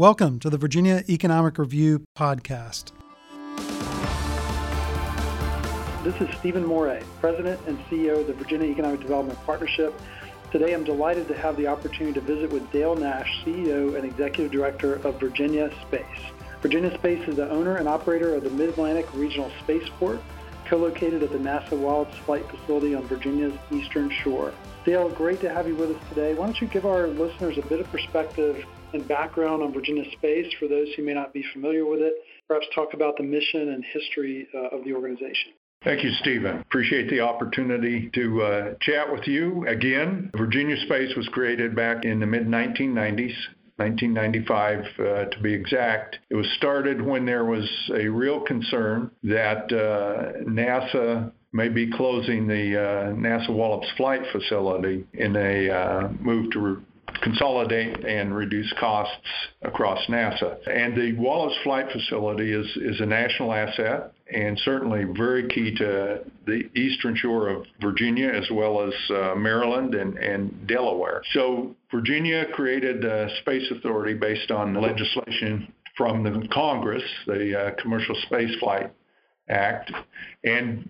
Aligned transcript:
Welcome 0.00 0.38
to 0.38 0.48
the 0.48 0.56
Virginia 0.56 1.04
Economic 1.10 1.58
Review 1.58 2.06
podcast. 2.16 2.92
This 6.02 6.18
is 6.22 6.34
Stephen 6.38 6.64
Moret, 6.64 7.04
President 7.20 7.60
and 7.66 7.78
CEO 7.80 8.20
of 8.20 8.26
the 8.26 8.32
Virginia 8.32 8.70
Economic 8.70 9.00
Development 9.00 9.38
Partnership. 9.44 9.92
Today 10.52 10.72
I'm 10.72 10.84
delighted 10.84 11.28
to 11.28 11.34
have 11.34 11.54
the 11.58 11.66
opportunity 11.66 12.14
to 12.14 12.22
visit 12.22 12.50
with 12.50 12.72
Dale 12.72 12.96
Nash, 12.96 13.44
CEO 13.44 13.94
and 13.94 14.06
Executive 14.06 14.50
Director 14.50 14.94
of 15.06 15.20
Virginia 15.20 15.70
Space. 15.82 16.32
Virginia 16.62 16.94
Space 16.94 17.28
is 17.28 17.36
the 17.36 17.50
owner 17.50 17.76
and 17.76 17.86
operator 17.86 18.34
of 18.34 18.42
the 18.42 18.48
Mid-Atlantic 18.48 19.06
Regional 19.12 19.52
Spaceport, 19.62 20.22
co-located 20.64 21.22
at 21.22 21.30
the 21.30 21.36
NASA 21.36 21.72
Wallops 21.72 22.16
Flight 22.16 22.48
Facility 22.48 22.94
on 22.94 23.02
Virginia's 23.02 23.52
eastern 23.70 24.08
shore. 24.08 24.54
Dale, 24.86 25.10
great 25.10 25.42
to 25.42 25.50
have 25.50 25.68
you 25.68 25.74
with 25.74 25.94
us 25.94 26.08
today. 26.08 26.32
Why 26.32 26.46
don't 26.46 26.58
you 26.58 26.68
give 26.68 26.86
our 26.86 27.06
listeners 27.06 27.58
a 27.58 27.62
bit 27.66 27.80
of 27.80 27.90
perspective 27.92 28.64
and 28.92 29.06
background 29.06 29.62
on 29.62 29.72
Virginia 29.72 30.04
Space 30.12 30.52
for 30.58 30.68
those 30.68 30.88
who 30.96 31.04
may 31.04 31.14
not 31.14 31.32
be 31.32 31.44
familiar 31.52 31.86
with 31.86 32.00
it. 32.00 32.14
Perhaps 32.48 32.66
talk 32.74 32.94
about 32.94 33.16
the 33.16 33.22
mission 33.22 33.70
and 33.70 33.84
history 33.92 34.48
uh, 34.54 34.76
of 34.76 34.84
the 34.84 34.92
organization. 34.92 35.52
Thank 35.82 36.04
you, 36.04 36.10
Stephen. 36.20 36.58
Appreciate 36.58 37.08
the 37.08 37.20
opportunity 37.20 38.10
to 38.14 38.42
uh, 38.42 38.74
chat 38.82 39.10
with 39.10 39.26
you 39.26 39.66
again. 39.66 40.30
Virginia 40.36 40.76
Space 40.84 41.16
was 41.16 41.26
created 41.28 41.74
back 41.74 42.04
in 42.04 42.20
the 42.20 42.26
mid 42.26 42.46
1990s. 42.46 43.34
1995 43.76 44.78
uh, 44.78 45.24
to 45.30 45.40
be 45.42 45.54
exact. 45.54 46.18
It 46.28 46.34
was 46.34 46.46
started 46.58 47.00
when 47.00 47.24
there 47.24 47.46
was 47.46 47.66
a 47.94 48.08
real 48.08 48.40
concern 48.40 49.10
that 49.22 49.72
uh, 49.72 50.44
NASA 50.44 51.32
may 51.52 51.68
be 51.68 51.90
closing 51.90 52.46
the 52.46 52.78
uh, 52.78 53.12
NASA 53.12 53.48
Wallops 53.48 53.88
Flight 53.96 54.20
Facility 54.32 55.06
in 55.14 55.34
a 55.34 55.70
uh, 55.70 56.08
move 56.20 56.50
to 56.52 56.60
re- 56.60 56.82
consolidate 57.22 58.04
and 58.04 58.34
reduce 58.34 58.72
costs 58.78 59.14
across 59.62 59.98
NASA. 60.06 60.56
And 60.68 60.96
the 60.96 61.12
Wallops 61.18 61.56
Flight 61.62 61.86
Facility 61.92 62.52
is, 62.52 62.66
is 62.76 63.00
a 63.00 63.06
national 63.06 63.52
asset 63.52 64.12
and 64.32 64.58
certainly 64.64 65.04
very 65.16 65.48
key 65.48 65.74
to 65.76 66.20
the 66.46 66.70
eastern 66.74 67.16
shore 67.16 67.48
of 67.48 67.66
Virginia 67.80 68.28
as 68.28 68.48
well 68.50 68.82
as 68.82 68.94
uh, 69.10 69.34
Maryland 69.34 69.94
and, 69.94 70.16
and 70.18 70.66
Delaware. 70.66 71.22
So 71.32 71.74
Virginia 71.90 72.46
created 72.52 73.04
a 73.04 73.28
space 73.40 73.70
authority 73.70 74.14
based 74.14 74.50
on 74.50 74.74
legislation 74.74 75.72
from 75.96 76.22
the 76.22 76.48
Congress, 76.52 77.02
the 77.26 77.58
uh, 77.58 77.70
Commercial 77.82 78.14
Space 78.26 78.54
Flight 78.60 78.92
Act, 79.48 79.92
and 80.44 80.88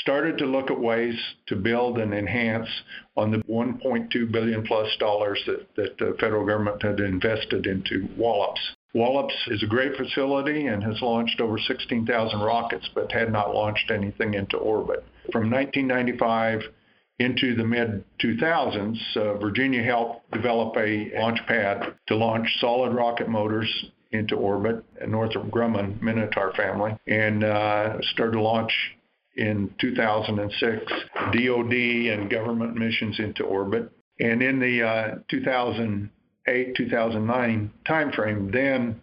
started 0.00 0.38
to 0.38 0.46
look 0.46 0.70
at 0.70 0.80
ways 0.80 1.14
to 1.46 1.56
build 1.56 1.98
and 1.98 2.14
enhance 2.14 2.68
on 3.16 3.30
the 3.30 3.38
1.2 3.38 4.32
billion 4.32 4.64
plus 4.66 4.88
dollars 4.98 5.40
that, 5.46 5.66
that 5.76 5.98
the 5.98 6.16
federal 6.18 6.46
government 6.46 6.82
had 6.82 7.00
invested 7.00 7.66
into 7.66 8.08
Wallops. 8.16 8.60
Wallops 8.94 9.34
is 9.48 9.62
a 9.62 9.66
great 9.66 9.96
facility 9.96 10.66
and 10.66 10.82
has 10.82 11.00
launched 11.00 11.40
over 11.40 11.58
16,000 11.58 12.40
rockets, 12.40 12.88
but 12.94 13.10
had 13.10 13.32
not 13.32 13.54
launched 13.54 13.90
anything 13.90 14.34
into 14.34 14.56
orbit. 14.56 15.04
From 15.30 15.50
1995 15.50 16.62
into 17.18 17.54
the 17.54 17.64
mid 17.64 18.04
2000s, 18.22 19.16
uh, 19.16 19.34
Virginia 19.34 19.82
helped 19.82 20.30
develop 20.32 20.76
a 20.76 21.10
launch 21.18 21.38
pad 21.46 21.94
to 22.08 22.16
launch 22.16 22.48
solid 22.60 22.92
rocket 22.92 23.28
motors 23.28 23.86
into 24.10 24.36
orbit, 24.36 24.84
Northrop 25.06 25.48
Grumman 25.48 26.00
Minotaur 26.02 26.52
family, 26.54 26.94
and 27.06 27.44
uh, 27.44 27.98
started 28.12 28.32
to 28.32 28.42
launch 28.42 28.72
in 29.36 29.74
2006, 29.80 30.92
DoD 31.32 31.72
and 31.72 32.30
government 32.30 32.74
missions 32.74 33.18
into 33.18 33.44
orbit. 33.44 33.90
And 34.20 34.42
in 34.42 34.58
the 34.58 34.82
uh, 34.82 35.14
2008 35.30 36.76
2009 36.76 37.72
timeframe, 37.86 38.52
then 38.52 39.00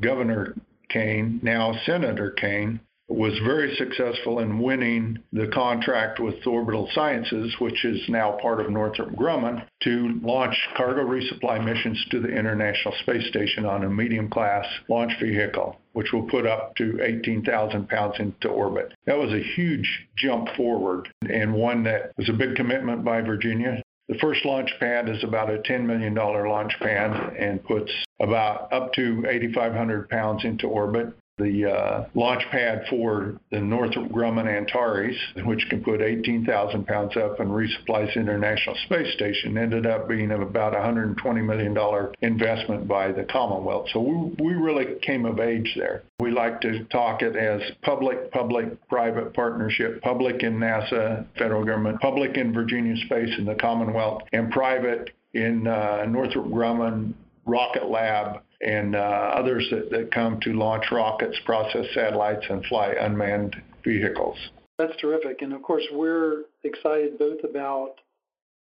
Governor 0.00 0.54
Kaine, 0.88 1.40
now 1.42 1.74
Senator 1.84 2.30
Kaine, 2.30 2.80
was 3.08 3.32
very 3.42 3.74
successful 3.76 4.40
in 4.40 4.58
winning 4.58 5.18
the 5.32 5.48
contract 5.48 6.20
with 6.20 6.46
Orbital 6.46 6.88
Sciences, 6.92 7.54
which 7.58 7.84
is 7.84 8.00
now 8.08 8.32
part 8.32 8.60
of 8.60 8.70
Northrop 8.70 9.10
Grumman, 9.10 9.64
to 9.82 10.20
launch 10.22 10.54
cargo 10.76 11.02
resupply 11.04 11.64
missions 11.64 12.04
to 12.10 12.20
the 12.20 12.28
International 12.28 12.94
Space 13.00 13.26
Station 13.28 13.64
on 13.64 13.84
a 13.84 13.90
medium 13.90 14.28
class 14.28 14.66
launch 14.90 15.12
vehicle, 15.20 15.80
which 15.92 16.12
will 16.12 16.28
put 16.28 16.46
up 16.46 16.76
to 16.76 17.00
18,000 17.02 17.88
pounds 17.88 18.16
into 18.18 18.48
orbit. 18.48 18.92
That 19.06 19.18
was 19.18 19.32
a 19.32 19.42
huge 19.54 20.06
jump 20.16 20.48
forward 20.54 21.08
and 21.22 21.54
one 21.54 21.84
that 21.84 22.12
was 22.18 22.28
a 22.28 22.34
big 22.34 22.56
commitment 22.56 23.04
by 23.04 23.22
Virginia. 23.22 23.82
The 24.08 24.18
first 24.18 24.44
launch 24.44 24.70
pad 24.80 25.08
is 25.08 25.22
about 25.24 25.50
a 25.50 25.58
$10 25.58 25.84
million 25.84 26.14
launch 26.14 26.74
pad 26.80 27.36
and 27.38 27.64
puts 27.64 27.90
about 28.20 28.72
up 28.72 28.92
to 28.94 29.24
8,500 29.28 30.08
pounds 30.10 30.44
into 30.44 30.66
orbit 30.66 31.14
the 31.38 31.70
uh, 31.70 32.06
launch 32.14 32.42
pad 32.50 32.84
for 32.90 33.40
the 33.50 33.60
Northrop 33.60 34.08
Grumman 34.08 34.46
Antares, 34.46 35.16
which 35.44 35.66
can 35.70 35.82
put 35.82 36.02
18,000 36.02 36.86
pounds 36.86 37.16
up 37.16 37.40
and 37.40 37.50
resupplies 37.50 38.12
the 38.14 38.20
International 38.20 38.76
Space 38.86 39.12
Station, 39.14 39.56
ended 39.56 39.86
up 39.86 40.08
being 40.08 40.30
about 40.30 40.74
$120 40.74 41.44
million 41.44 42.12
investment 42.20 42.86
by 42.88 43.12
the 43.12 43.24
Commonwealth. 43.24 43.88
So 43.92 44.00
we, 44.00 44.44
we 44.44 44.54
really 44.54 44.98
came 45.00 45.24
of 45.24 45.40
age 45.40 45.72
there. 45.76 46.02
We 46.20 46.30
like 46.30 46.60
to 46.62 46.84
talk 46.86 47.22
it 47.22 47.36
as 47.36 47.62
public, 47.82 48.30
public, 48.32 48.88
private 48.88 49.34
partnership, 49.34 50.02
public 50.02 50.42
in 50.42 50.58
NASA, 50.58 51.26
federal 51.38 51.64
government, 51.64 52.00
public 52.00 52.36
in 52.36 52.52
Virginia 52.52 52.96
Space 53.06 53.32
and 53.38 53.46
the 53.46 53.54
Commonwealth, 53.54 54.22
and 54.32 54.50
private 54.50 55.10
in 55.34 55.66
uh, 55.66 56.04
Northrop 56.08 56.46
Grumman 56.46 57.14
Rocket 57.44 57.88
Lab 57.88 58.42
and 58.60 58.96
uh, 58.96 58.98
others 58.98 59.68
that, 59.70 59.90
that 59.90 60.12
come 60.12 60.40
to 60.40 60.52
launch 60.52 60.86
rockets, 60.90 61.36
process 61.44 61.86
satellites, 61.94 62.44
and 62.48 62.64
fly 62.66 62.94
unmanned 63.00 63.56
vehicles. 63.84 64.36
That's 64.78 64.96
terrific. 65.00 65.42
And 65.42 65.52
of 65.52 65.62
course, 65.62 65.84
we're 65.92 66.44
excited 66.64 67.18
both 67.18 67.44
about 67.44 67.94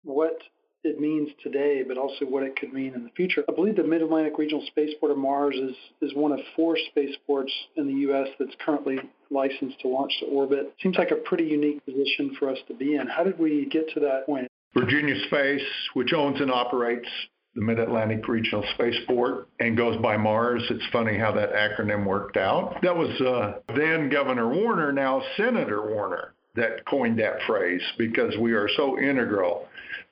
what 0.03 0.40
it 0.84 1.00
means 1.00 1.30
today, 1.44 1.84
but 1.88 1.97
also 1.97 2.25
what 2.25 2.44
it 2.44 2.56
could 2.56 2.74
mean 2.74 2.94
in 2.94 3.03
the 3.03 3.09
future. 3.12 3.44
I 3.50 3.53
believe 3.53 3.75
the 3.75 3.84
Mid-Atlantic 3.84 4.38
Regional 4.38 4.63
Spaceport 4.68 5.12
of 5.12 5.18
Mars 5.18 5.56
is, 5.56 5.75
is 6.02 6.16
one 6.16 6.31
of 6.31 6.40
four 6.56 6.78
spaceports 6.90 7.52
in 7.75 7.88
the 7.88 7.94
U.S. 8.02 8.28
that's 8.40 8.56
currently 8.64 9.00
licensed 9.29 9.79
to 9.81 9.88
launch 9.88 10.14
to 10.22 10.28
orbit. 10.28 10.74
Seems 10.81 10.97
like 10.97 11.12
a 11.12 11.16
pretty 11.16 11.46
unique 11.46 11.84
position 11.85 12.35
for 12.40 12.50
us 12.50 12.58
to 12.68 12.74
be 12.74 12.96
in. 12.96 13.08
How 13.08 13.24
did 13.24 13.38
we 13.38 13.66
get 13.66 13.90
to 13.96 14.00
that 14.02 14.25
point? 14.25 14.47
Virginia 14.74 15.16
Space, 15.28 15.66
which 15.94 16.14
owns 16.14 16.40
and 16.40 16.52
operates 16.52 17.08
the 17.57 17.63
Mid 17.63 17.79
Atlantic 17.79 18.28
Regional 18.28 18.63
Spaceport 18.75 19.50
and 19.59 19.75
goes 19.75 20.00
by 20.00 20.16
Mars. 20.16 20.62
It's 20.69 20.85
funny 20.91 21.18
how 21.18 21.31
that 21.31 21.53
acronym 21.53 22.06
worked 22.06 22.38
out. 22.38 22.78
That 22.84 22.95
was 22.95 23.09
uh, 23.19 23.59
then 23.75 24.09
Governor 24.09 24.47
Warner, 24.47 24.91
now 24.91 25.23
Senator 25.35 25.81
Warner, 25.91 26.35
that 26.56 26.85
coined 26.85 27.17
that 27.19 27.41
phrase 27.47 27.81
because 27.97 28.38
we 28.38 28.53
are 28.53 28.69
so 28.78 29.00
integral 29.00 29.67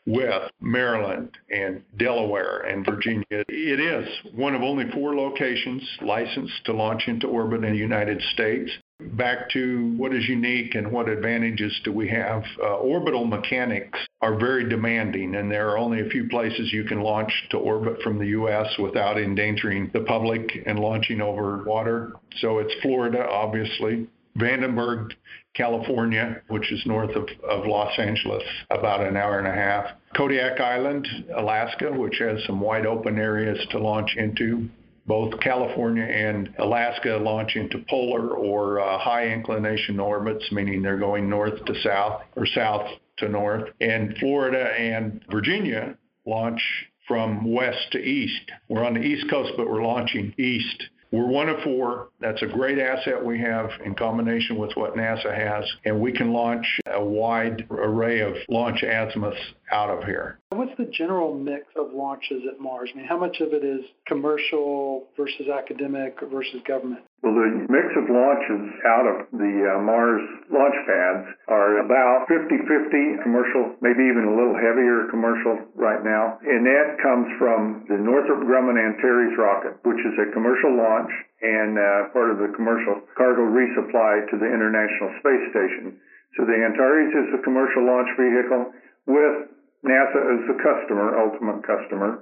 with 0.06 0.52
Maryland 0.62 1.32
and 1.50 1.82
Delaware 1.98 2.62
and 2.62 2.86
Virginia. 2.86 3.24
It 3.30 3.80
is 3.80 4.08
one 4.34 4.56
of 4.56 4.62
only 4.62 4.86
four 4.92 5.16
locations 5.16 5.84
licensed 6.02 6.66
to 6.66 6.74
launch 6.74 7.08
into 7.08 7.28
orbit 7.28 7.64
in 7.64 7.74
the 7.74 7.78
United 7.78 8.22
States 8.34 8.72
back 9.00 9.50
to 9.50 9.94
what 9.98 10.14
is 10.14 10.28
unique 10.30 10.76
and 10.76 10.90
what 10.92 11.10
advantages 11.10 11.78
do 11.84 11.92
we 11.92 12.08
have. 12.08 12.44
Uh, 12.62 12.78
orbital 12.78 13.26
mechanics 13.26 14.00
are 14.22 14.38
very 14.38 14.70
demanding, 14.70 15.36
and 15.36 15.52
there 15.52 15.70
are 15.70 15.78
only 15.78 16.00
a 16.00 16.10
few 16.10 16.30
places 16.30 16.72
you 16.72 16.86
can 16.86 17.02
launch 17.02 17.32
to 17.50 17.58
orbit 17.58 18.02
from 18.02 18.18
the 18.18 18.28
U.S. 18.28 18.68
without 18.80 19.20
endangering 19.20 19.90
the 19.94 20.00
public 20.02 20.50
and 20.66 20.80
launching 20.80 21.20
over 21.20 21.64
water. 21.64 22.14
So 22.40 22.60
it's 22.60 22.74
Florida, 22.82 23.28
obviously, 23.28 24.08
Vandenberg, 24.38 25.14
California, 25.54 26.42
which 26.50 26.72
is 26.72 26.86
north 26.86 27.16
of, 27.16 27.28
of 27.50 27.66
Los 27.66 27.98
Angeles, 27.98 28.44
about 28.70 29.06
an 29.06 29.16
hour 29.16 29.40
and 29.40 29.48
a 29.48 29.54
half. 29.54 29.86
Kodiak 30.16 30.60
Island, 30.60 31.08
Alaska, 31.36 31.92
which 31.92 32.18
has 32.20 32.44
some 32.46 32.60
wide 32.60 32.86
open 32.86 33.18
areas 33.18 33.60
to 33.72 33.80
launch 33.80 34.16
into 34.18 34.70
both 35.08 35.40
California 35.40 36.04
and 36.04 36.54
Alaska 36.58 37.18
launch 37.18 37.56
into 37.56 37.84
polar 37.88 38.30
or 38.30 38.80
uh, 38.80 38.98
high 38.98 39.28
inclination 39.28 40.00
orbits, 40.00 40.52
meaning 40.52 40.82
they're 40.82 40.98
going 40.98 41.30
north 41.30 41.64
to 41.66 41.76
south 41.82 42.24
or 42.36 42.46
south 42.46 42.90
to 43.18 43.30
north. 43.30 43.70
And 43.80 44.18
Florida 44.18 44.74
and 44.78 45.24
Virginia 45.30 45.96
launch 46.26 46.62
from 47.08 47.54
west 47.54 47.92
to 47.92 48.00
east. 48.00 48.52
We're 48.68 48.84
on 48.84 48.96
the 48.96 49.02
east 49.02 49.30
coast, 49.30 49.54
but 49.58 49.68
we're 49.70 49.84
launching 49.84 50.34
east 50.38 50.84
we're 51.16 51.28
one 51.28 51.50
of 51.50 51.62
four. 51.64 52.10
That's 52.20 52.42
a 52.42 52.48
great 52.48 52.78
asset 52.78 53.24
we 53.24 53.40
have 53.40 53.70
in 53.84 53.96
combination 53.96 54.58
with 54.58 54.72
what 54.76 54.96
NASA 54.96 55.34
has, 55.36 55.64
and 55.86 56.00
we 56.00 56.12
can 56.12 56.34
launch 56.34 56.66
a 56.88 57.04
wide 57.04 57.66
array 57.70 58.20
of 58.20 58.36
launch 58.50 58.84
azimuths 58.84 59.40
out 59.72 59.90
of 59.90 60.04
here. 60.04 60.40
What's 60.50 60.76
the 60.78 60.86
general 60.86 61.34
mix 61.34 61.66
of 61.76 61.94
launches 61.94 62.44
at 62.52 62.60
Mars? 62.60 62.90
I 62.94 62.98
mean, 62.98 63.08
how 63.08 63.18
much 63.18 63.40
of 63.40 63.54
it 63.54 63.64
is 63.64 63.86
commercial 64.08 65.06
versus 65.18 65.48
academic 65.48 66.18
versus 66.32 66.62
government? 66.68 67.02
Well, 67.26 67.34
the 67.34 67.66
mix 67.74 67.90
of 67.98 68.06
launches 68.06 68.70
out 68.86 69.10
of 69.10 69.16
the 69.34 69.54
uh, 69.66 69.82
Mars 69.82 70.22
launch 70.54 70.78
pads 70.86 71.26
are 71.50 71.82
about 71.82 72.30
50-50 72.30 73.26
commercial, 73.26 73.74
maybe 73.82 74.06
even 74.06 74.30
a 74.30 74.36
little 74.38 74.54
heavier 74.54 75.10
commercial 75.10 75.58
right 75.74 76.06
now. 76.06 76.38
And 76.46 76.62
that 76.70 77.02
comes 77.02 77.26
from 77.42 77.90
the 77.90 77.98
Northrop 77.98 78.46
Grumman 78.46 78.78
Antares 78.78 79.34
rocket, 79.42 79.74
which 79.82 79.98
is 80.06 80.14
a 80.22 80.30
commercial 80.38 80.78
launch 80.78 81.10
and 81.42 81.74
uh, 81.74 82.14
part 82.14 82.30
of 82.30 82.38
the 82.38 82.54
commercial 82.54 83.02
cargo 83.18 83.42
resupply 83.42 84.30
to 84.30 84.38
the 84.38 84.46
International 84.46 85.10
Space 85.18 85.50
Station. 85.50 85.98
So 86.38 86.46
the 86.46 86.54
Antares 86.62 87.10
is 87.10 87.30
a 87.34 87.42
commercial 87.42 87.90
launch 87.90 88.14
vehicle 88.22 88.70
with 89.10 89.50
NASA 89.82 90.22
as 90.30 90.42
the 90.46 90.62
customer, 90.62 91.18
ultimate 91.18 91.66
customer. 91.66 92.22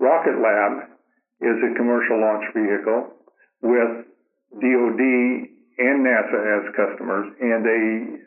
Rocket 0.00 0.40
Lab 0.40 0.88
is 1.44 1.58
a 1.68 1.76
commercial 1.76 2.16
launch 2.16 2.48
vehicle 2.56 3.12
with 3.60 4.08
DoD 4.56 5.02
and 5.78 5.96
NASA 6.02 6.38
as 6.58 6.64
customers, 6.74 7.30
and 7.38 7.60
they 7.62 7.84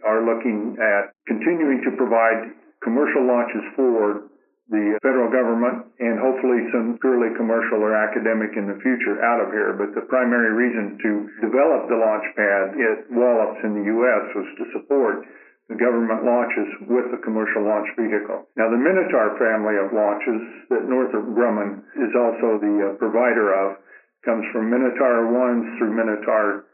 are 0.07 0.23
looking 0.23 0.77
at 0.79 1.11
continuing 1.27 1.83
to 1.83 1.91
provide 1.97 2.55
commercial 2.83 3.27
launches 3.27 3.63
for 3.75 4.31
the 4.71 4.95
federal 5.03 5.27
government 5.27 5.83
and 5.99 6.15
hopefully 6.15 6.63
some 6.71 6.95
purely 7.03 7.35
commercial 7.35 7.83
or 7.83 7.91
academic 7.91 8.55
in 8.55 8.71
the 8.71 8.79
future 8.79 9.19
out 9.19 9.43
of 9.43 9.51
here. 9.51 9.75
But 9.75 9.91
the 9.91 10.07
primary 10.07 10.55
reason 10.55 10.95
to 10.95 11.11
develop 11.43 11.91
the 11.91 11.99
launch 11.99 12.23
pad 12.39 12.79
at 12.79 12.97
Wallops 13.11 13.59
in 13.67 13.75
the 13.75 13.85
U.S. 13.99 14.23
was 14.31 14.47
to 14.47 14.65
support 14.71 15.27
the 15.67 15.75
government 15.75 16.23
launches 16.23 16.67
with 16.87 17.11
the 17.11 17.19
commercial 17.19 17.67
launch 17.67 17.87
vehicle. 17.99 18.47
Now, 18.55 18.71
the 18.71 18.79
Minotaur 18.79 19.35
family 19.35 19.75
of 19.75 19.91
launches 19.91 20.39
that 20.71 20.87
Northrop 20.87 21.27
Grumman 21.35 21.83
is 21.99 22.11
also 22.15 22.59
the 22.59 22.75
uh, 22.91 22.99
provider 22.99 23.51
of 23.51 23.79
comes 24.25 24.45
from 24.53 24.69
Minotaur 24.69 25.29
1s 25.29 25.77
through 25.77 25.93
Minotaur 25.93 26.65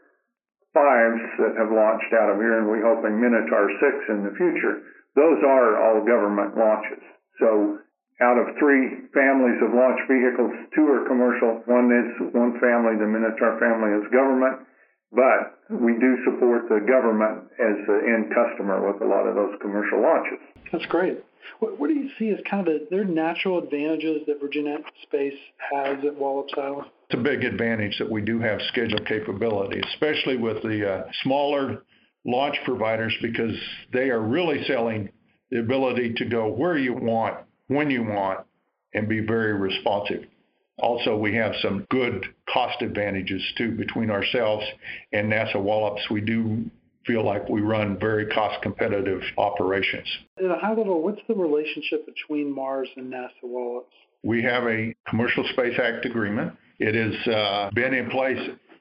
5s 0.76 1.22
that 1.40 1.54
have 1.56 1.72
launched 1.72 2.12
out 2.12 2.30
of 2.30 2.36
here, 2.36 2.60
and 2.60 2.68
we're 2.68 2.84
hoping 2.84 3.16
Minotaur 3.16 3.68
6 3.72 4.12
in 4.12 4.24
the 4.24 4.34
future. 4.36 4.84
Those 5.16 5.40
are 5.42 5.80
all 5.80 6.04
government 6.04 6.56
launches. 6.56 7.02
So 7.40 7.78
out 8.20 8.38
of 8.38 8.54
three 8.58 9.08
families 9.14 9.58
of 9.62 9.72
launch 9.72 10.00
vehicles, 10.10 10.52
two 10.74 10.86
are 10.90 11.06
commercial. 11.06 11.62
One 11.66 11.88
is 11.88 12.34
one 12.34 12.58
family, 12.60 12.98
the 12.98 13.06
Minotaur 13.06 13.58
family 13.58 13.96
is 13.96 14.04
government, 14.12 14.66
but 15.10 15.58
we 15.70 15.96
do 15.96 16.18
support 16.24 16.68
the 16.68 16.84
government 16.84 17.48
as 17.58 17.76
the 17.86 17.98
end 18.04 18.34
customer 18.34 18.84
with 18.84 19.00
a 19.02 19.06
lot 19.06 19.26
of 19.26 19.34
those 19.34 19.54
commercial 19.62 20.02
launches. 20.02 20.38
That's 20.70 20.86
great. 20.86 21.24
What, 21.60 21.78
what 21.78 21.88
do 21.88 21.94
you 21.94 22.10
see 22.18 22.30
as 22.30 22.40
kind 22.48 22.66
of 22.66 22.74
the, 22.74 22.86
their 22.90 23.04
natural 23.04 23.58
advantages 23.58 24.22
that 24.26 24.40
Virginia 24.40 24.78
Space 25.02 25.38
has 25.72 26.04
at 26.04 26.14
Wallops 26.16 26.54
Island? 26.58 26.90
It's 27.10 27.18
a 27.18 27.22
big 27.22 27.42
advantage 27.42 27.96
that 27.98 28.10
we 28.10 28.20
do 28.20 28.38
have 28.40 28.60
schedule 28.68 28.98
capability, 29.06 29.80
especially 29.94 30.36
with 30.36 30.62
the 30.62 30.90
uh, 30.90 31.04
smaller 31.22 31.82
launch 32.26 32.56
providers, 32.66 33.14
because 33.22 33.56
they 33.94 34.10
are 34.10 34.20
really 34.20 34.62
selling 34.64 35.08
the 35.50 35.60
ability 35.60 36.12
to 36.18 36.26
go 36.26 36.48
where 36.48 36.76
you 36.76 36.92
want, 36.92 37.38
when 37.68 37.88
you 37.88 38.02
want, 38.02 38.40
and 38.92 39.08
be 39.08 39.20
very 39.20 39.54
responsive. 39.54 40.24
Also, 40.80 41.16
we 41.16 41.34
have 41.34 41.54
some 41.62 41.86
good 41.90 42.26
cost 42.52 42.82
advantages 42.82 43.42
too 43.56 43.70
between 43.72 44.10
ourselves 44.10 44.66
and 45.12 45.32
NASA 45.32 45.56
Wallops. 45.56 46.02
We 46.10 46.20
do 46.20 46.70
feel 47.06 47.24
like 47.24 47.48
we 47.48 47.62
run 47.62 47.98
very 47.98 48.26
cost 48.26 48.60
competitive 48.60 49.22
operations. 49.38 50.06
At 50.36 50.44
a 50.44 50.58
high 50.58 50.74
level, 50.74 51.02
what's 51.02 51.22
the 51.26 51.34
relationship 51.34 52.04
between 52.04 52.54
Mars 52.54 52.88
and 52.96 53.10
NASA 53.10 53.30
Wallops? 53.44 53.94
We 54.22 54.42
have 54.42 54.64
a 54.64 54.94
Commercial 55.08 55.44
Space 55.54 55.78
Act 55.82 56.04
agreement 56.04 56.52
it 56.78 56.94
has 56.94 57.34
uh, 57.34 57.70
been 57.74 57.94
in 57.94 58.10
place 58.10 58.38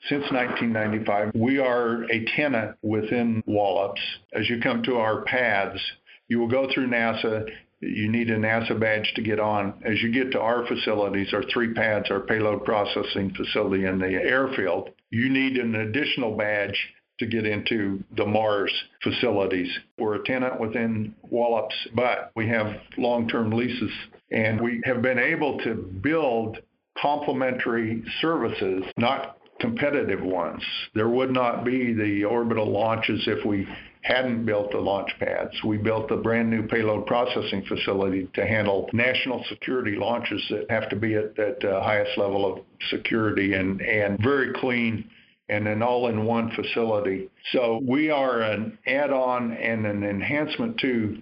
since 0.09 0.23
1995. 0.31 1.31
We 1.33 1.59
are 1.59 2.03
a 2.03 2.25
tenant 2.35 2.77
within 2.81 3.43
Wallops. 3.45 4.01
As 4.33 4.49
you 4.49 4.59
come 4.61 4.83
to 4.83 4.97
our 4.97 5.23
pads, 5.23 5.79
you 6.27 6.39
will 6.39 6.47
go 6.47 6.67
through 6.73 6.87
NASA. 6.87 7.45
You 7.79 8.09
need 8.09 8.29
a 8.29 8.37
NASA 8.37 8.79
badge 8.79 9.11
to 9.15 9.21
get 9.21 9.39
on. 9.39 9.81
As 9.85 10.01
you 10.01 10.11
get 10.11 10.31
to 10.31 10.39
our 10.39 10.65
facilities, 10.67 11.33
our 11.33 11.43
three 11.51 11.73
pads, 11.73 12.09
our 12.11 12.21
payload 12.21 12.65
processing 12.65 13.33
facility 13.35 13.85
and 13.85 14.01
the 14.01 14.13
airfield, 14.13 14.89
you 15.09 15.29
need 15.29 15.57
an 15.57 15.75
additional 15.75 16.35
badge 16.35 16.77
to 17.19 17.25
get 17.25 17.47
into 17.47 18.03
the 18.15 18.25
Mars 18.25 18.71
facilities. 19.03 19.69
We're 19.97 20.15
a 20.15 20.23
tenant 20.23 20.59
within 20.59 21.15
Wallops, 21.29 21.75
but 21.95 22.31
we 22.35 22.47
have 22.49 22.75
long-term 22.97 23.51
leases 23.51 23.91
and 24.31 24.61
we 24.61 24.81
have 24.83 25.01
been 25.01 25.19
able 25.19 25.57
to 25.59 25.73
build 25.73 26.59
complementary 27.01 28.03
services, 28.21 28.83
not 28.97 29.37
competitive 29.59 30.21
ones. 30.21 30.63
There 30.93 31.09
would 31.09 31.31
not 31.31 31.65
be 31.65 31.93
the 31.93 32.23
orbital 32.25 32.69
launches 32.69 33.23
if 33.27 33.45
we 33.45 33.67
hadn't 34.01 34.45
built 34.45 34.71
the 34.71 34.77
launch 34.77 35.11
pads. 35.19 35.51
We 35.63 35.77
built 35.77 36.11
a 36.11 36.17
brand 36.17 36.49
new 36.49 36.65
payload 36.67 37.07
processing 37.07 37.65
facility 37.67 38.29
to 38.35 38.45
handle 38.45 38.89
national 38.93 39.43
security 39.49 39.97
launches 39.97 40.41
that 40.49 40.69
have 40.69 40.89
to 40.89 40.95
be 40.95 41.15
at 41.15 41.35
that 41.35 41.63
uh, 41.63 41.81
highest 41.81 42.17
level 42.17 42.53
of 42.53 42.63
security 42.89 43.53
and, 43.53 43.81
and 43.81 44.17
very 44.21 44.53
clean 44.53 45.09
and 45.49 45.67
an 45.67 45.81
all-in-one 45.81 46.51
facility. 46.51 47.29
So 47.51 47.81
we 47.85 48.09
are 48.09 48.41
an 48.41 48.77
add-on 48.85 49.53
and 49.53 49.85
an 49.85 50.03
enhancement 50.03 50.77
to 50.79 51.21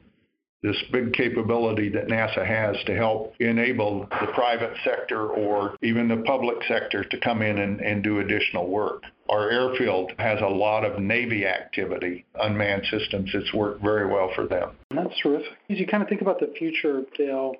this 0.65 0.81
big 0.91 1.13
capability 1.13 1.89
that 1.89 2.07
NASA 2.07 2.45
has 2.45 2.75
to 2.85 2.95
help 2.95 3.35
enable 3.39 4.01
the 4.01 4.27
private 4.33 4.75
sector 4.83 5.27
or 5.27 5.75
even 5.81 6.07
the 6.07 6.23
public 6.25 6.57
sector 6.67 7.03
to 7.03 7.19
come 7.19 7.41
in 7.41 7.59
and, 7.59 7.79
and 7.81 8.03
do 8.03 8.19
additional 8.19 8.67
work. 8.67 9.03
Our 9.29 9.49
airfield 9.49 10.11
has 10.17 10.39
a 10.41 10.47
lot 10.47 10.83
of 10.83 10.99
Navy 10.99 11.45
activity, 11.45 12.25
unmanned 12.35 12.85
systems. 12.89 13.31
It's 13.33 13.53
worked 13.53 13.81
very 13.81 14.07
well 14.07 14.31
for 14.35 14.47
them. 14.47 14.71
That's 14.91 15.17
terrific. 15.21 15.53
As 15.69 15.79
you 15.79 15.87
kind 15.87 16.03
of 16.03 16.09
think 16.09 16.21
about 16.21 16.39
the 16.39 16.53
future, 16.57 17.01
Dale, 17.17 17.53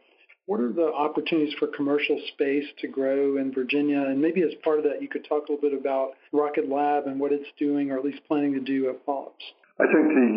what 0.48 0.60
are 0.60 0.72
the 0.72 0.94
opportunities 0.94 1.56
for 1.58 1.68
commercial 1.68 2.22
space 2.34 2.66
to 2.80 2.88
grow 2.88 3.38
in 3.38 3.52
Virginia? 3.52 4.02
And 4.02 4.22
maybe 4.22 4.44
as 4.44 4.54
part 4.64 4.78
of 4.78 4.84
that, 4.86 5.02
you 5.02 5.08
could 5.08 5.26
talk 5.28 5.48
a 5.48 5.52
little 5.52 5.70
bit 5.70 5.80
about 5.80 6.12
Rocket 6.32 6.70
Lab 6.70 7.08
and 7.08 7.20
what 7.20 7.32
it's 7.32 7.50
doing 7.58 7.92
or 7.92 7.98
at 7.98 8.06
least 8.06 8.22
planning 8.28 8.54
to 8.54 8.60
do 8.60 8.90
at 8.90 9.00
Wallops. 9.08 9.44
I 9.76 9.86
think 9.92 10.08
the 10.08 10.32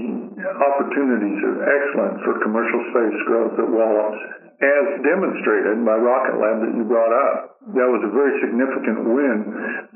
opportunities 0.51 1.39
are 1.47 1.63
excellent 1.63 2.27
for 2.27 2.43
commercial 2.43 2.83
space 2.91 3.19
growth 3.31 3.55
at 3.55 3.71
Wallops, 3.71 4.19
as 4.59 4.87
demonstrated 5.07 5.79
by 5.87 5.95
Rocket 5.95 6.43
Lab 6.43 6.59
that 6.67 6.75
you 6.75 6.83
brought 6.83 7.15
up. 7.15 7.63
That 7.71 7.87
was 7.87 8.03
a 8.03 8.11
very 8.11 8.35
significant 8.43 9.07
win 9.07 9.39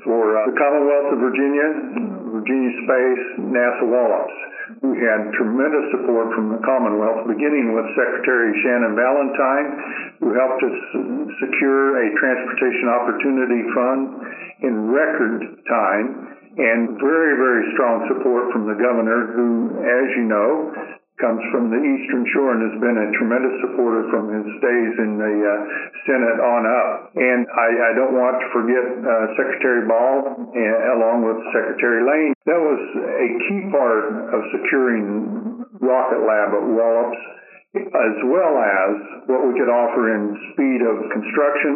for 0.07 0.39
uh, 0.39 0.47
the 0.47 0.55
Commonwealth 0.55 1.09
of 1.11 1.19
Virginia, 1.27 1.67
Virginia 2.39 2.71
Space, 2.87 3.23
NASA 3.51 3.83
Wallops. 3.91 4.37
We 4.79 4.95
had 5.03 5.35
tremendous 5.35 5.91
support 5.91 6.31
from 6.39 6.55
the 6.55 6.63
Commonwealth, 6.63 7.27
beginning 7.27 7.75
with 7.75 7.83
Secretary 7.99 8.55
Shannon 8.63 8.95
Valentine, 8.95 9.67
who 10.23 10.31
helped 10.39 10.63
us 10.63 10.77
secure 11.43 11.99
a 11.99 12.07
transportation 12.15 12.87
opportunity 12.87 13.61
fund 13.75 14.01
in 14.63 14.73
record 14.87 15.43
time 15.67 16.07
and 16.57 17.01
very, 17.01 17.33
very 17.37 17.63
strong 17.73 18.05
support 18.09 18.53
from 18.53 18.69
the 18.69 18.77
governor, 18.77 19.33
who, 19.33 19.73
as 19.81 20.07
you 20.17 20.25
know, 20.29 20.69
comes 21.21 21.41
from 21.53 21.69
the 21.69 21.77
Eastern 21.77 22.25
Shore 22.33 22.57
and 22.57 22.61
has 22.73 22.77
been 22.81 22.97
a 22.97 23.07
tremendous 23.15 23.55
supporter 23.61 24.09
from 24.09 24.33
his 24.33 24.49
days 24.59 24.93
in 24.97 25.11
the 25.21 25.35
uh, 25.45 25.55
Senate 26.09 26.39
on 26.41 26.61
up. 26.65 27.13
And 27.13 27.45
I, 27.53 27.69
I 27.69 27.91
don't 27.93 28.17
want 28.17 28.41
to 28.41 28.47
forget 28.49 28.81
uh, 28.81 29.31
Secretary 29.37 29.85
Ball 29.85 30.49
and, 30.57 30.77
along 30.97 31.21
with 31.21 31.37
Secretary 31.53 32.01
Layne. 32.01 32.33
That 32.49 32.59
was 32.59 32.81
a 32.97 33.29
key 33.45 33.61
part 33.69 34.09
of 34.33 34.39
securing 34.57 35.63
Rocket 35.79 36.21
Lab 36.25 36.49
at 36.57 36.65
Wallops 36.65 37.21
as 37.73 38.15
well 38.29 38.53
as 38.61 38.93
what 39.25 39.41
we 39.49 39.57
could 39.57 39.69
offer 39.69 40.13
in 40.13 40.29
speed 40.53 40.81
of 40.85 41.09
construction, 41.09 41.73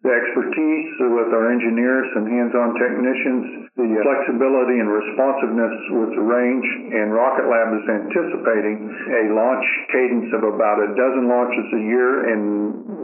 the 0.00 0.08
expertise 0.08 0.88
with 1.04 1.36
our 1.36 1.52
engineers 1.52 2.08
and 2.16 2.24
hands-on 2.32 2.72
technicians, 2.80 3.68
the 3.76 3.84
flexibility 3.84 4.80
and 4.80 4.88
responsiveness 4.88 5.76
with 6.00 6.10
the 6.16 6.24
range, 6.24 6.68
and 6.96 7.12
Rocket 7.12 7.44
Lab 7.44 7.76
is 7.76 7.84
anticipating 7.92 8.88
a 8.88 9.22
launch 9.36 9.66
cadence 9.92 10.32
of 10.32 10.48
about 10.48 10.80
a 10.80 10.88
dozen 10.96 11.28
launches 11.28 11.68
a 11.76 11.82
year, 11.92 12.10
and 12.32 12.42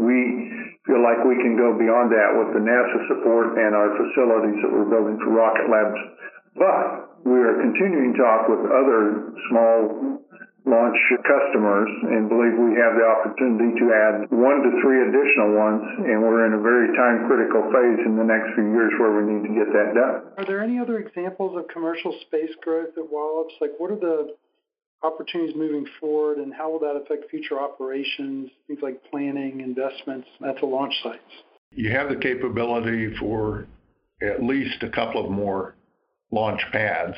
we 0.00 0.18
feel 0.88 1.04
like 1.04 1.20
we 1.28 1.36
can 1.44 1.60
go 1.60 1.76
beyond 1.76 2.08
that 2.08 2.40
with 2.40 2.56
the 2.56 2.62
NASA 2.64 2.98
support 3.12 3.60
and 3.60 3.76
our 3.76 3.92
facilities 4.00 4.56
that 4.64 4.72
we're 4.72 4.88
building 4.88 5.20
for 5.20 5.36
Rocket 5.36 5.68
Labs. 5.68 6.00
But 6.56 7.20
we 7.28 7.36
are 7.36 7.60
continuing 7.60 8.16
to 8.16 8.18
talk 8.18 8.48
with 8.48 8.64
other 8.64 9.28
small 9.52 10.24
launch 10.66 10.98
customers 11.24 11.88
and 12.12 12.28
believe 12.28 12.52
we 12.58 12.76
have 12.76 12.92
the 12.96 13.06
opportunity 13.06 13.72
to 13.80 13.86
add 13.92 14.14
one 14.28 14.60
to 14.60 14.70
three 14.84 15.00
additional 15.08 15.56
ones 15.56 15.82
and 16.04 16.20
we're 16.20 16.44
in 16.46 16.52
a 16.52 16.62
very 16.62 16.92
time 16.96 17.26
critical 17.26 17.64
phase 17.72 18.00
in 18.04 18.16
the 18.16 18.24
next 18.24 18.52
few 18.54 18.68
years 18.68 18.92
where 19.00 19.16
we 19.16 19.24
need 19.24 19.42
to 19.48 19.52
get 19.54 19.72
that 19.72 19.96
done. 19.96 20.36
Are 20.36 20.44
there 20.44 20.60
any 20.60 20.78
other 20.78 20.98
examples 20.98 21.56
of 21.56 21.68
commercial 21.68 22.12
space 22.26 22.52
growth 22.60 22.92
at 22.96 23.10
Wallops? 23.10 23.54
Like 23.60 23.72
what 23.78 23.90
are 23.90 24.00
the 24.00 24.36
opportunities 25.02 25.56
moving 25.56 25.86
forward 25.98 26.38
and 26.38 26.52
how 26.52 26.70
will 26.70 26.80
that 26.80 26.96
affect 26.96 27.30
future 27.30 27.58
operations, 27.58 28.50
things 28.66 28.80
like 28.82 29.00
planning, 29.10 29.60
investments 29.60 30.28
at 30.46 30.60
the 30.60 30.66
launch 30.66 30.94
sites? 31.02 31.32
You 31.72 31.90
have 31.92 32.08
the 32.08 32.16
capability 32.16 33.14
for 33.16 33.66
at 34.22 34.42
least 34.42 34.82
a 34.82 34.90
couple 34.90 35.24
of 35.24 35.30
more 35.30 35.74
launch 36.30 36.60
pads. 36.72 37.16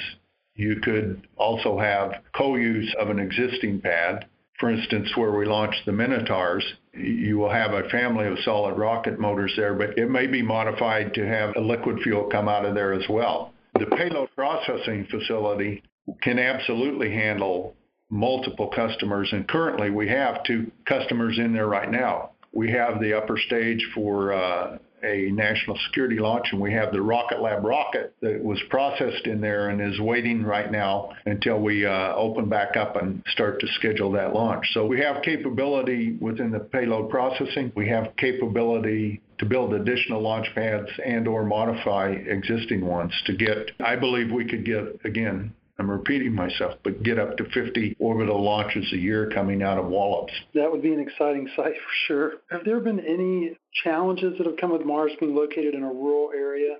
You 0.54 0.76
could 0.76 1.26
also 1.36 1.78
have 1.78 2.22
co-use 2.36 2.94
of 2.98 3.10
an 3.10 3.18
existing 3.18 3.80
pad. 3.80 4.26
For 4.58 4.70
instance, 4.70 5.16
where 5.16 5.32
we 5.32 5.44
launched 5.44 5.86
the 5.86 5.92
Minotaurs, 5.92 6.64
you 6.94 7.38
will 7.38 7.50
have 7.50 7.72
a 7.72 7.88
family 7.88 8.26
of 8.26 8.38
solid 8.40 8.76
rocket 8.76 9.18
motors 9.18 9.52
there, 9.56 9.74
but 9.74 9.98
it 9.98 10.10
may 10.10 10.26
be 10.26 10.42
modified 10.42 11.14
to 11.14 11.26
have 11.26 11.56
a 11.56 11.60
liquid 11.60 12.00
fuel 12.02 12.28
come 12.30 12.48
out 12.48 12.64
of 12.64 12.74
there 12.74 12.92
as 12.92 13.08
well. 13.08 13.52
The 13.78 13.86
payload 13.86 14.28
processing 14.36 15.06
facility 15.10 15.82
can 16.20 16.38
absolutely 16.38 17.10
handle 17.10 17.74
multiple 18.10 18.68
customers, 18.68 19.30
and 19.32 19.48
currently 19.48 19.90
we 19.90 20.08
have 20.08 20.44
two 20.44 20.70
customers 20.84 21.38
in 21.38 21.52
there 21.54 21.66
right 21.66 21.90
now. 21.90 22.32
We 22.52 22.70
have 22.72 23.00
the 23.00 23.14
upper 23.14 23.38
stage 23.38 23.84
for 23.94 24.34
uh, 24.34 24.78
a 25.04 25.30
national 25.30 25.78
security 25.86 26.18
launch, 26.18 26.46
and 26.52 26.60
we 26.60 26.72
have 26.72 26.92
the 26.92 27.02
Rocket 27.02 27.40
Lab 27.40 27.64
rocket 27.64 28.14
that 28.20 28.42
was 28.42 28.60
processed 28.70 29.26
in 29.26 29.40
there 29.40 29.68
and 29.68 29.80
is 29.80 30.00
waiting 30.00 30.42
right 30.42 30.70
now 30.70 31.12
until 31.26 31.60
we 31.60 31.84
uh, 31.86 32.14
open 32.14 32.48
back 32.48 32.76
up 32.76 32.96
and 32.96 33.22
start 33.32 33.60
to 33.60 33.66
schedule 33.78 34.12
that 34.12 34.34
launch. 34.34 34.66
So 34.72 34.86
we 34.86 35.00
have 35.00 35.22
capability 35.22 36.16
within 36.20 36.50
the 36.50 36.60
payload 36.60 37.10
processing. 37.10 37.72
We 37.74 37.88
have 37.88 38.16
capability 38.16 39.20
to 39.38 39.46
build 39.46 39.74
additional 39.74 40.20
launch 40.20 40.46
pads 40.54 40.88
and 41.04 41.26
or 41.26 41.44
modify 41.44 42.10
existing 42.10 42.84
ones 42.84 43.12
to 43.26 43.34
get 43.34 43.72
I 43.84 43.96
believe 43.96 44.30
we 44.30 44.44
could 44.44 44.64
get 44.64 45.00
again 45.04 45.52
I'm 45.78 45.90
repeating 45.90 46.34
myself, 46.34 46.74
but 46.84 47.02
get 47.02 47.18
up 47.18 47.36
to 47.38 47.44
50 47.44 47.96
orbital 47.98 48.42
launches 48.42 48.92
a 48.92 48.96
year 48.96 49.30
coming 49.34 49.62
out 49.62 49.78
of 49.78 49.86
Wallops. 49.86 50.32
That 50.54 50.70
would 50.70 50.82
be 50.82 50.92
an 50.92 51.00
exciting 51.00 51.48
site 51.56 51.74
for 51.74 51.92
sure. 52.06 52.32
Have 52.50 52.64
there 52.64 52.78
been 52.78 53.00
any 53.00 53.56
challenges 53.82 54.36
that 54.38 54.46
have 54.46 54.58
come 54.58 54.70
with 54.70 54.84
Mars 54.84 55.12
being 55.18 55.34
located 55.34 55.74
in 55.74 55.82
a 55.82 55.92
rural 55.92 56.30
area 56.34 56.76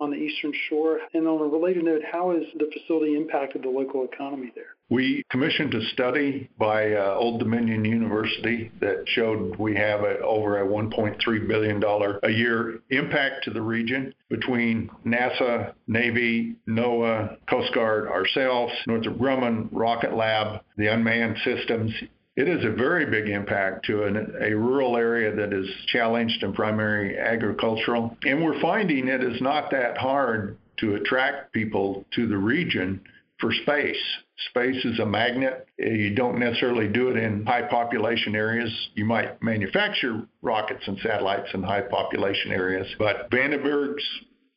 on 0.00 0.10
the 0.10 0.16
eastern 0.16 0.52
shore? 0.68 1.00
And 1.14 1.26
on 1.26 1.40
a 1.40 1.44
related 1.44 1.84
note, 1.84 2.02
how 2.10 2.32
has 2.32 2.42
the 2.58 2.70
facility 2.72 3.16
impacted 3.16 3.62
the 3.62 3.68
local 3.68 4.04
economy 4.04 4.52
there? 4.54 4.76
We 4.88 5.22
commissioned 5.30 5.72
a 5.74 5.84
study 5.92 6.48
by 6.58 6.94
uh, 6.94 7.14
Old 7.14 7.38
Dominion 7.38 7.84
University 7.84 8.72
that 8.80 9.04
showed 9.06 9.56
we 9.56 9.76
have 9.76 10.00
a, 10.00 10.18
over 10.18 10.60
a 10.60 10.66
$1.3 10.66 11.48
billion 11.48 11.82
a 12.24 12.30
year 12.30 12.80
impact 12.90 13.44
to 13.44 13.50
the 13.50 13.62
region 13.62 14.12
between 14.28 14.90
NASA, 15.06 15.74
Navy, 15.86 16.56
NOAA, 16.68 17.36
Coast 17.48 17.72
Guard, 17.72 18.08
ourselves, 18.08 18.72
Northrop 18.86 19.16
Grumman, 19.16 19.68
Rocket 19.70 20.14
Lab, 20.14 20.62
the 20.76 20.88
unmanned 20.88 21.36
systems. 21.44 21.92
It 22.40 22.48
is 22.48 22.64
a 22.64 22.70
very 22.70 23.04
big 23.04 23.28
impact 23.28 23.84
to 23.84 24.04
an, 24.04 24.34
a 24.40 24.54
rural 24.54 24.96
area 24.96 25.30
that 25.36 25.52
is 25.52 25.68
challenged 25.88 26.42
and 26.42 26.54
primary 26.54 27.18
agricultural. 27.18 28.16
And 28.24 28.42
we're 28.42 28.58
finding 28.62 29.08
it 29.08 29.22
is 29.22 29.42
not 29.42 29.70
that 29.72 29.98
hard 29.98 30.56
to 30.78 30.94
attract 30.94 31.52
people 31.52 32.06
to 32.14 32.26
the 32.26 32.38
region 32.38 33.02
for 33.40 33.52
space. 33.52 34.00
Space 34.48 34.82
is 34.86 34.98
a 35.00 35.04
magnet. 35.04 35.66
You 35.76 36.14
don't 36.14 36.38
necessarily 36.38 36.88
do 36.88 37.10
it 37.10 37.18
in 37.18 37.44
high 37.44 37.68
population 37.68 38.34
areas. 38.34 38.72
You 38.94 39.04
might 39.04 39.42
manufacture 39.42 40.26
rockets 40.40 40.84
and 40.86 40.98
satellites 41.00 41.50
in 41.52 41.62
high 41.62 41.82
population 41.82 42.52
areas, 42.52 42.86
but 42.98 43.30
Vandenberg's 43.30 44.04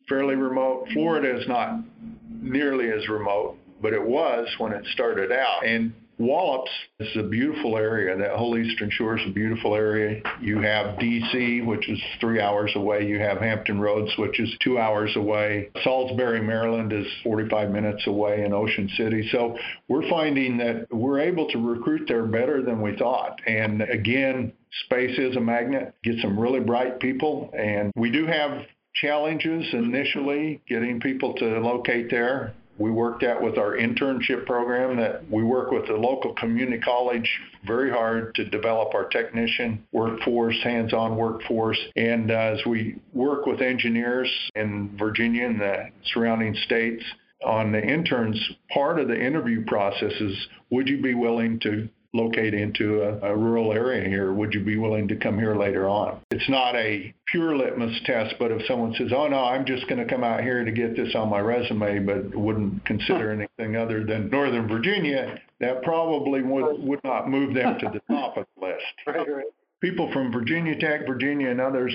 fairly 0.08 0.36
remote. 0.36 0.88
Florida 0.94 1.38
is 1.38 1.50
not 1.50 1.82
nearly 2.30 2.92
as 2.92 3.10
remote, 3.10 3.58
but 3.82 3.92
it 3.92 4.02
was 4.02 4.48
when 4.58 4.72
it 4.72 4.86
started 4.94 5.34
out. 5.34 5.66
And 5.66 5.92
Wallops 6.24 6.72
is 7.00 7.16
a 7.18 7.24
beautiful 7.24 7.78
area. 7.78 8.18
That 8.18 8.38
whole 8.38 8.58
eastern 8.58 8.90
shore 8.90 9.18
is 9.18 9.26
a 9.28 9.32
beautiful 9.32 9.76
area. 9.76 10.22
You 10.42 10.60
have 10.62 10.98
D.C., 10.98 11.62
which 11.62 11.90
is 11.90 12.00
three 12.20 12.40
hours 12.40 12.72
away. 12.76 13.06
You 13.06 13.20
have 13.20 13.40
Hampton 13.40 13.80
Roads, 13.80 14.12
which 14.18 14.40
is 14.40 14.56
two 14.64 14.80
hours 14.80 15.16
away. 15.18 15.70
Salisbury, 15.84 16.42
Maryland 16.42 16.94
is 16.94 17.06
45 17.24 17.72
minutes 17.72 18.08
away 18.08 18.46
in 18.46 18.54
Ocean 18.54 18.90
City. 18.96 19.28
So 19.32 19.58
we're 19.88 20.10
finding 20.10 20.58
that 20.58 20.88
we're 20.92 21.20
able 21.20 21.50
to 21.50 21.58
recruit 21.58 22.06
there 22.08 22.26
better 22.26 22.62
than 22.62 22.82
we 22.82 22.96
thought. 22.96 23.40
And 23.46 23.82
again, 23.82 24.54
space 24.86 25.18
is 25.20 25.36
a 25.36 25.42
magnet, 25.42 25.94
get 26.04 26.16
some 26.22 26.40
really 26.40 26.62
bright 26.62 27.00
people. 27.00 27.52
And 27.58 27.92
we 27.96 28.12
do 28.12 28.26
have 28.28 28.66
challenges 28.96 29.66
initially 29.74 30.62
getting 30.68 31.00
people 31.00 31.34
to 31.34 31.60
locate 31.60 32.10
there 32.10 32.54
we 32.78 32.90
worked 32.92 33.24
out 33.24 33.42
with 33.42 33.58
our 33.58 33.78
internship 33.78 34.46
program 34.46 34.98
that 34.98 35.30
we 35.30 35.44
work 35.44 35.72
with 35.72 35.88
the 35.88 35.94
local 35.94 36.34
community 36.34 36.80
college 36.80 37.30
very 37.66 37.92
hard 37.92 38.34
to 38.36 38.46
develop 38.46 38.94
our 38.94 39.06
technician 39.06 39.86
workforce, 39.92 40.58
hands-on 40.64 41.16
workforce. 41.16 41.80
And 41.96 42.32
uh, 42.32 42.34
as 42.34 42.66
we 42.66 42.96
work 43.14 43.46
with 43.46 43.62
engineers 43.62 44.30
in 44.56 44.96
Virginia 44.98 45.46
and 45.46 45.60
the 45.60 45.90
surrounding 46.14 46.56
states 46.66 47.04
on 47.46 47.72
the 47.72 47.82
interns, 47.82 48.40
part 48.72 49.00
of 49.00 49.08
the 49.08 49.20
interview 49.20 49.64
process 49.66 50.14
is 50.20 50.48
would 50.70 50.88
you 50.88 51.02
be 51.02 51.14
willing 51.14 51.60
to 51.60 51.88
locate 52.14 52.54
into 52.54 53.02
a, 53.02 53.32
a, 53.32 53.36
rural 53.36 53.74
area 53.74 54.08
here, 54.08 54.32
would 54.32 54.54
you 54.54 54.64
be 54.64 54.78
willing 54.78 55.08
to 55.08 55.16
come 55.16 55.38
here 55.38 55.56
later 55.56 55.90
on? 55.90 56.20
It's 56.30 56.48
not 56.48 56.76
a 56.76 57.14
pure 57.26 57.56
litmus 57.56 58.00
test, 58.06 58.36
but 58.38 58.52
if 58.52 58.66
someone 58.68 58.94
says, 58.94 59.12
oh 59.14 59.28
no, 59.28 59.44
I'm 59.44 59.66
just 59.66 59.88
going 59.88 60.00
to 60.00 60.06
come 60.06 60.24
out 60.24 60.42
here 60.42 60.64
to 60.64 60.72
get 60.72 60.96
this 60.96 61.16
on 61.16 61.30
my 61.30 61.40
resume, 61.40 62.00
but 62.00 62.36
wouldn't 62.36 62.86
consider 62.86 63.32
anything 63.32 63.76
other 63.76 64.04
than 64.04 64.30
Northern 64.30 64.68
Virginia, 64.68 65.40
that 65.60 65.82
probably 65.82 66.44
would, 66.44 66.84
would 66.84 67.04
not 67.04 67.30
move 67.30 67.56
them 67.56 67.80
to 67.80 67.90
the 67.92 68.14
top 68.14 68.38
of 68.38 68.46
the 68.58 68.66
list. 68.68 68.84
Right, 69.08 69.28
right. 69.30 69.46
People 69.82 70.12
from 70.14 70.32
Virginia 70.32 70.80
Tech, 70.80 71.06
Virginia, 71.06 71.50
and 71.50 71.60
others, 71.60 71.94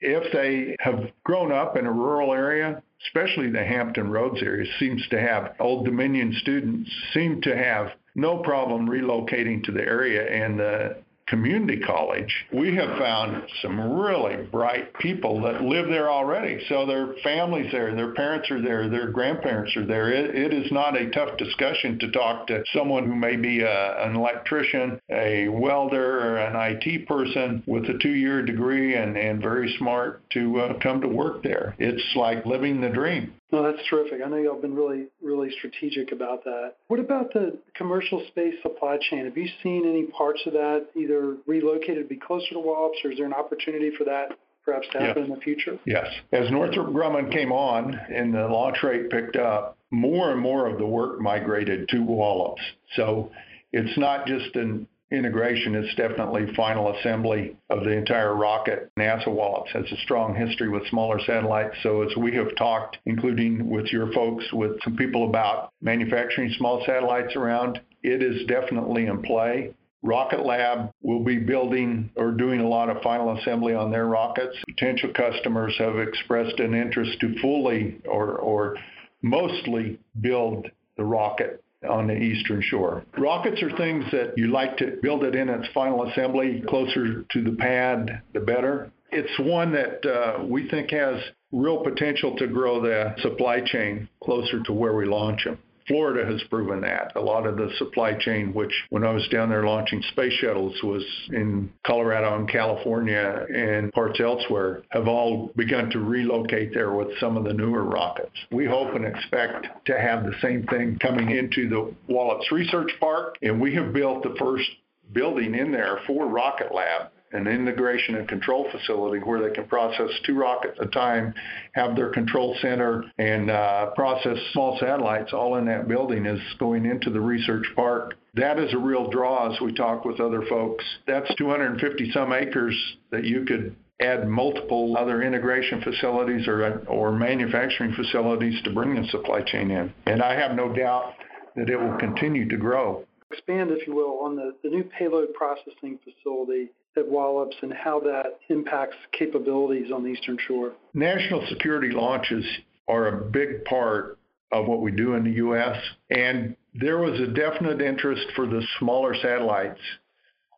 if 0.00 0.32
they 0.32 0.74
have 0.80 1.10
grown 1.22 1.52
up 1.52 1.76
in 1.76 1.86
a 1.86 1.92
rural 1.92 2.32
area, 2.32 2.82
especially 3.06 3.50
the 3.50 3.64
Hampton 3.64 4.10
Roads 4.10 4.42
area, 4.42 4.70
seems 4.78 5.06
to 5.10 5.20
have 5.20 5.54
Old 5.60 5.84
Dominion 5.84 6.34
students 6.40 6.90
seem 7.12 7.40
to 7.42 7.56
have 7.56 7.92
no 8.14 8.38
problem 8.38 8.88
relocating 8.88 9.62
to 9.64 9.72
the 9.72 9.82
area 9.82 10.28
and 10.28 10.58
the 10.58 10.96
community 11.30 11.80
college, 11.80 12.46
we 12.52 12.74
have 12.74 12.98
found 12.98 13.44
some 13.62 13.80
really 13.80 14.36
bright 14.50 14.92
people 14.94 15.40
that 15.40 15.62
live 15.62 15.86
there 15.86 16.10
already. 16.10 16.60
So 16.68 16.84
their 16.84 17.14
families 17.22 17.70
there, 17.70 17.94
their 17.94 18.12
parents 18.14 18.50
are 18.50 18.60
there, 18.60 18.88
their 18.88 19.10
grandparents 19.10 19.74
are 19.76 19.86
there. 19.86 20.12
it, 20.12 20.34
it 20.34 20.52
is 20.52 20.70
not 20.72 21.00
a 21.00 21.08
tough 21.10 21.38
discussion 21.38 22.00
to 22.00 22.10
talk 22.10 22.48
to 22.48 22.64
someone 22.74 23.06
who 23.06 23.14
may 23.14 23.36
be 23.36 23.60
a, 23.60 24.04
an 24.04 24.16
electrician, 24.16 25.00
a 25.08 25.48
welder, 25.48 26.20
or 26.20 26.38
an 26.38 26.56
IT 26.56 27.06
person 27.06 27.62
with 27.66 27.84
a 27.84 27.98
two-year 27.98 28.42
degree 28.42 28.96
and, 28.96 29.16
and 29.16 29.40
very 29.40 29.72
smart 29.78 30.28
to 30.30 30.58
uh, 30.58 30.78
come 30.80 31.00
to 31.00 31.08
work 31.08 31.44
there. 31.44 31.76
It's 31.78 32.16
like 32.16 32.44
living 32.44 32.80
the 32.80 32.88
dream. 32.88 33.34
No, 33.52 33.62
that's 33.62 33.84
terrific. 33.88 34.20
I 34.24 34.28
know 34.28 34.36
y'all 34.36 34.60
been 34.60 34.74
really, 34.74 35.06
really 35.22 35.50
strategic 35.58 36.12
about 36.12 36.44
that. 36.44 36.74
What 36.86 37.00
about 37.00 37.32
the 37.32 37.58
commercial 37.74 38.24
space 38.28 38.54
supply 38.62 38.98
chain? 39.10 39.24
Have 39.24 39.36
you 39.36 39.48
seen 39.62 39.88
any 39.88 40.04
parts 40.04 40.40
of 40.46 40.52
that 40.52 40.86
either 40.96 41.36
relocated 41.46 42.04
to 42.04 42.08
be 42.08 42.16
closer 42.16 42.50
to 42.52 42.60
Wallops, 42.60 42.98
or 43.04 43.10
is 43.10 43.18
there 43.18 43.26
an 43.26 43.32
opportunity 43.32 43.90
for 43.96 44.04
that 44.04 44.28
perhaps 44.64 44.86
to 44.92 44.98
happen 44.98 45.22
yes. 45.22 45.30
in 45.30 45.34
the 45.34 45.40
future? 45.40 45.78
Yes. 45.84 46.06
As 46.32 46.50
Northrop 46.50 46.88
Grumman 46.88 47.32
came 47.32 47.50
on 47.50 47.94
and 47.94 48.34
the 48.34 48.46
launch 48.46 48.82
rate 48.82 49.10
picked 49.10 49.36
up, 49.36 49.76
more 49.90 50.30
and 50.30 50.40
more 50.40 50.66
of 50.66 50.78
the 50.78 50.86
work 50.86 51.20
migrated 51.20 51.88
to 51.88 52.02
Wallops. 52.02 52.62
So 52.94 53.30
it's 53.72 53.98
not 53.98 54.26
just 54.26 54.54
an 54.54 54.86
integration 55.10 55.74
is 55.74 55.94
definitely 55.96 56.52
final 56.54 56.94
assembly 56.94 57.56
of 57.68 57.84
the 57.84 57.90
entire 57.90 58.34
rocket. 58.34 58.90
NASA 58.98 59.28
Wallops 59.28 59.72
has 59.72 59.84
a 59.90 59.96
strong 59.98 60.34
history 60.34 60.68
with 60.68 60.86
smaller 60.88 61.18
satellites. 61.26 61.76
So 61.82 62.02
as 62.02 62.16
we 62.16 62.34
have 62.36 62.54
talked, 62.56 62.98
including 63.06 63.68
with 63.68 63.86
your 63.86 64.12
folks, 64.12 64.44
with 64.52 64.80
some 64.84 64.96
people 64.96 65.28
about 65.28 65.72
manufacturing 65.82 66.52
small 66.58 66.84
satellites 66.86 67.34
around, 67.36 67.80
it 68.02 68.22
is 68.22 68.46
definitely 68.46 69.06
in 69.06 69.22
play. 69.22 69.74
Rocket 70.02 70.46
Lab 70.46 70.90
will 71.02 71.22
be 71.22 71.38
building 71.38 72.10
or 72.16 72.30
doing 72.30 72.60
a 72.60 72.68
lot 72.68 72.88
of 72.88 73.02
final 73.02 73.36
assembly 73.36 73.74
on 73.74 73.90
their 73.90 74.06
rockets. 74.06 74.56
Potential 74.66 75.10
customers 75.14 75.74
have 75.78 75.98
expressed 75.98 76.58
an 76.58 76.74
interest 76.74 77.20
to 77.20 77.38
fully 77.40 78.00
or, 78.06 78.36
or 78.36 78.76
mostly 79.22 79.98
build 80.20 80.70
the 80.96 81.04
rocket 81.04 81.62
on 81.88 82.06
the 82.06 82.16
eastern 82.16 82.62
shore. 82.62 83.04
Rockets 83.16 83.62
are 83.62 83.76
things 83.76 84.04
that 84.12 84.34
you 84.36 84.48
like 84.48 84.76
to 84.78 84.98
build 85.02 85.24
it 85.24 85.34
in 85.34 85.48
its 85.48 85.68
final 85.72 86.06
assembly 86.08 86.62
closer 86.68 87.24
to 87.30 87.42
the 87.42 87.52
pad, 87.52 88.22
the 88.34 88.40
better. 88.40 88.90
It's 89.10 89.38
one 89.40 89.72
that 89.72 90.06
uh, 90.06 90.44
we 90.44 90.68
think 90.68 90.90
has 90.90 91.20
real 91.52 91.82
potential 91.82 92.36
to 92.36 92.46
grow 92.46 92.80
the 92.80 93.14
supply 93.22 93.60
chain 93.60 94.08
closer 94.22 94.62
to 94.64 94.72
where 94.72 94.94
we 94.94 95.06
launch 95.06 95.44
them. 95.44 95.58
Florida 95.90 96.24
has 96.24 96.40
proven 96.44 96.82
that. 96.82 97.10
A 97.16 97.20
lot 97.20 97.46
of 97.46 97.56
the 97.56 97.68
supply 97.76 98.14
chain, 98.14 98.54
which 98.54 98.72
when 98.90 99.02
I 99.04 99.10
was 99.10 99.26
down 99.26 99.48
there 99.48 99.64
launching 99.64 100.00
space 100.12 100.32
shuttles 100.34 100.80
was 100.84 101.04
in 101.32 101.72
Colorado 101.84 102.36
and 102.36 102.48
California 102.48 103.44
and 103.52 103.92
parts 103.92 104.20
elsewhere, 104.20 104.82
have 104.90 105.08
all 105.08 105.50
begun 105.56 105.90
to 105.90 105.98
relocate 105.98 106.72
there 106.72 106.92
with 106.92 107.08
some 107.18 107.36
of 107.36 107.42
the 107.42 107.52
newer 107.52 107.82
rockets. 107.82 108.36
We 108.52 108.66
hope 108.66 108.94
and 108.94 109.04
expect 109.04 109.66
to 109.86 109.98
have 109.98 110.22
the 110.22 110.34
same 110.40 110.64
thing 110.68 110.96
coming 111.00 111.32
into 111.32 111.68
the 111.68 111.92
Wallops 112.06 112.52
Research 112.52 112.92
Park, 113.00 113.34
and 113.42 113.60
we 113.60 113.74
have 113.74 113.92
built 113.92 114.22
the 114.22 114.36
first 114.38 114.70
building 115.12 115.56
in 115.56 115.72
there 115.72 115.98
for 116.06 116.26
Rocket 116.26 116.72
Lab 116.72 117.10
an 117.32 117.46
integration 117.46 118.16
and 118.16 118.28
control 118.28 118.68
facility 118.70 119.20
where 119.22 119.40
they 119.40 119.54
can 119.54 119.66
process 119.66 120.10
two 120.24 120.36
rockets 120.36 120.76
at 120.80 120.86
a 120.86 120.90
time, 120.90 121.32
have 121.72 121.94
their 121.94 122.10
control 122.10 122.56
center, 122.60 123.04
and 123.18 123.50
uh, 123.50 123.90
process 123.90 124.36
small 124.52 124.78
satellites 124.80 125.32
all 125.32 125.56
in 125.56 125.66
that 125.66 125.86
building 125.86 126.26
is 126.26 126.40
going 126.58 126.84
into 126.86 127.10
the 127.10 127.20
research 127.20 127.66
park. 127.76 128.14
That 128.34 128.58
is 128.58 128.72
a 128.74 128.78
real 128.78 129.10
draw 129.10 129.52
as 129.52 129.60
we 129.60 129.72
talk 129.72 130.04
with 130.04 130.20
other 130.20 130.42
folks. 130.48 130.84
That's 131.06 131.32
250 131.36 132.10
some 132.12 132.32
acres 132.32 132.76
that 133.10 133.24
you 133.24 133.44
could 133.44 133.76
add 134.00 134.26
multiple 134.26 134.96
other 134.96 135.22
integration 135.22 135.82
facilities 135.82 136.48
or, 136.48 136.82
or 136.88 137.12
manufacturing 137.12 137.92
facilities 137.94 138.60
to 138.62 138.72
bring 138.72 138.94
the 138.94 139.06
supply 139.08 139.42
chain 139.42 139.70
in. 139.70 139.92
And 140.06 140.22
I 140.22 140.34
have 140.34 140.56
no 140.56 140.72
doubt 140.72 141.14
that 141.56 141.68
it 141.68 141.76
will 141.76 141.96
continue 141.98 142.48
to 142.48 142.56
grow. 142.56 143.04
Expand, 143.30 143.70
if 143.70 143.86
you 143.86 143.94
will, 143.94 144.18
on 144.24 144.36
the, 144.36 144.54
the 144.62 144.70
new 144.70 144.82
payload 144.82 145.32
processing 145.34 145.98
facility 146.02 146.70
at 146.96 147.08
Wallops 147.08 147.56
and 147.62 147.72
how 147.72 148.00
that 148.00 148.38
impacts 148.48 148.96
capabilities 149.12 149.92
on 149.92 150.02
the 150.02 150.10
Eastern 150.10 150.38
Shore. 150.46 150.72
National 150.94 151.46
security 151.48 151.90
launches 151.90 152.44
are 152.88 153.08
a 153.08 153.24
big 153.30 153.64
part 153.64 154.18
of 154.52 154.66
what 154.66 154.80
we 154.80 154.90
do 154.90 155.14
in 155.14 155.24
the 155.24 155.32
U.S., 155.32 155.76
and 156.10 156.56
there 156.74 156.98
was 156.98 157.18
a 157.20 157.28
definite 157.28 157.80
interest 157.80 158.26
for 158.34 158.46
the 158.46 158.62
smaller 158.78 159.14
satellites 159.14 159.80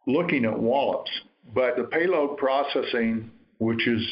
looking 0.07 0.45
at 0.45 0.59
Wallops. 0.59 1.11
But 1.55 1.77
the 1.77 1.85
payload 1.85 2.39
processing, 2.39 3.31
which 3.59 3.87
is 3.87 4.07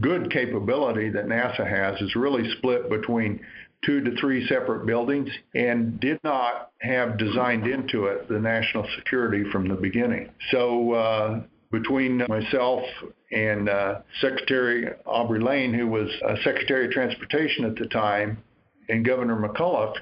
good 0.00 0.30
capability 0.30 1.10
that 1.10 1.26
NASA 1.26 1.68
has, 1.68 2.00
is 2.00 2.16
really 2.16 2.50
split 2.58 2.88
between 2.88 3.40
two 3.84 4.00
to 4.00 4.16
three 4.16 4.46
separate 4.46 4.86
buildings 4.86 5.28
and 5.54 5.98
did 6.00 6.18
not 6.22 6.70
have 6.80 7.18
designed 7.18 7.66
into 7.66 8.06
it 8.06 8.28
the 8.28 8.38
national 8.38 8.86
security 8.96 9.44
from 9.50 9.68
the 9.68 9.74
beginning. 9.74 10.30
So 10.50 10.92
uh, 10.92 11.42
between 11.72 12.22
myself 12.28 12.84
and 13.32 13.68
uh, 13.68 14.00
Secretary 14.20 14.88
Aubrey 15.06 15.40
Layne, 15.40 15.74
who 15.74 15.88
was 15.88 16.08
uh, 16.24 16.36
Secretary 16.44 16.84
of 16.86 16.92
Transportation 16.92 17.64
at 17.64 17.74
the 17.76 17.86
time, 17.86 18.42
and 18.88 19.04
Governor 19.04 19.36
McAuliffe, 19.36 19.96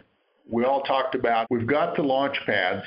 we 0.51 0.65
all 0.65 0.83
talked 0.83 1.15
about 1.15 1.47
we've 1.49 1.67
got 1.67 1.97
the 1.97 2.03
launch 2.03 2.37
pads, 2.45 2.83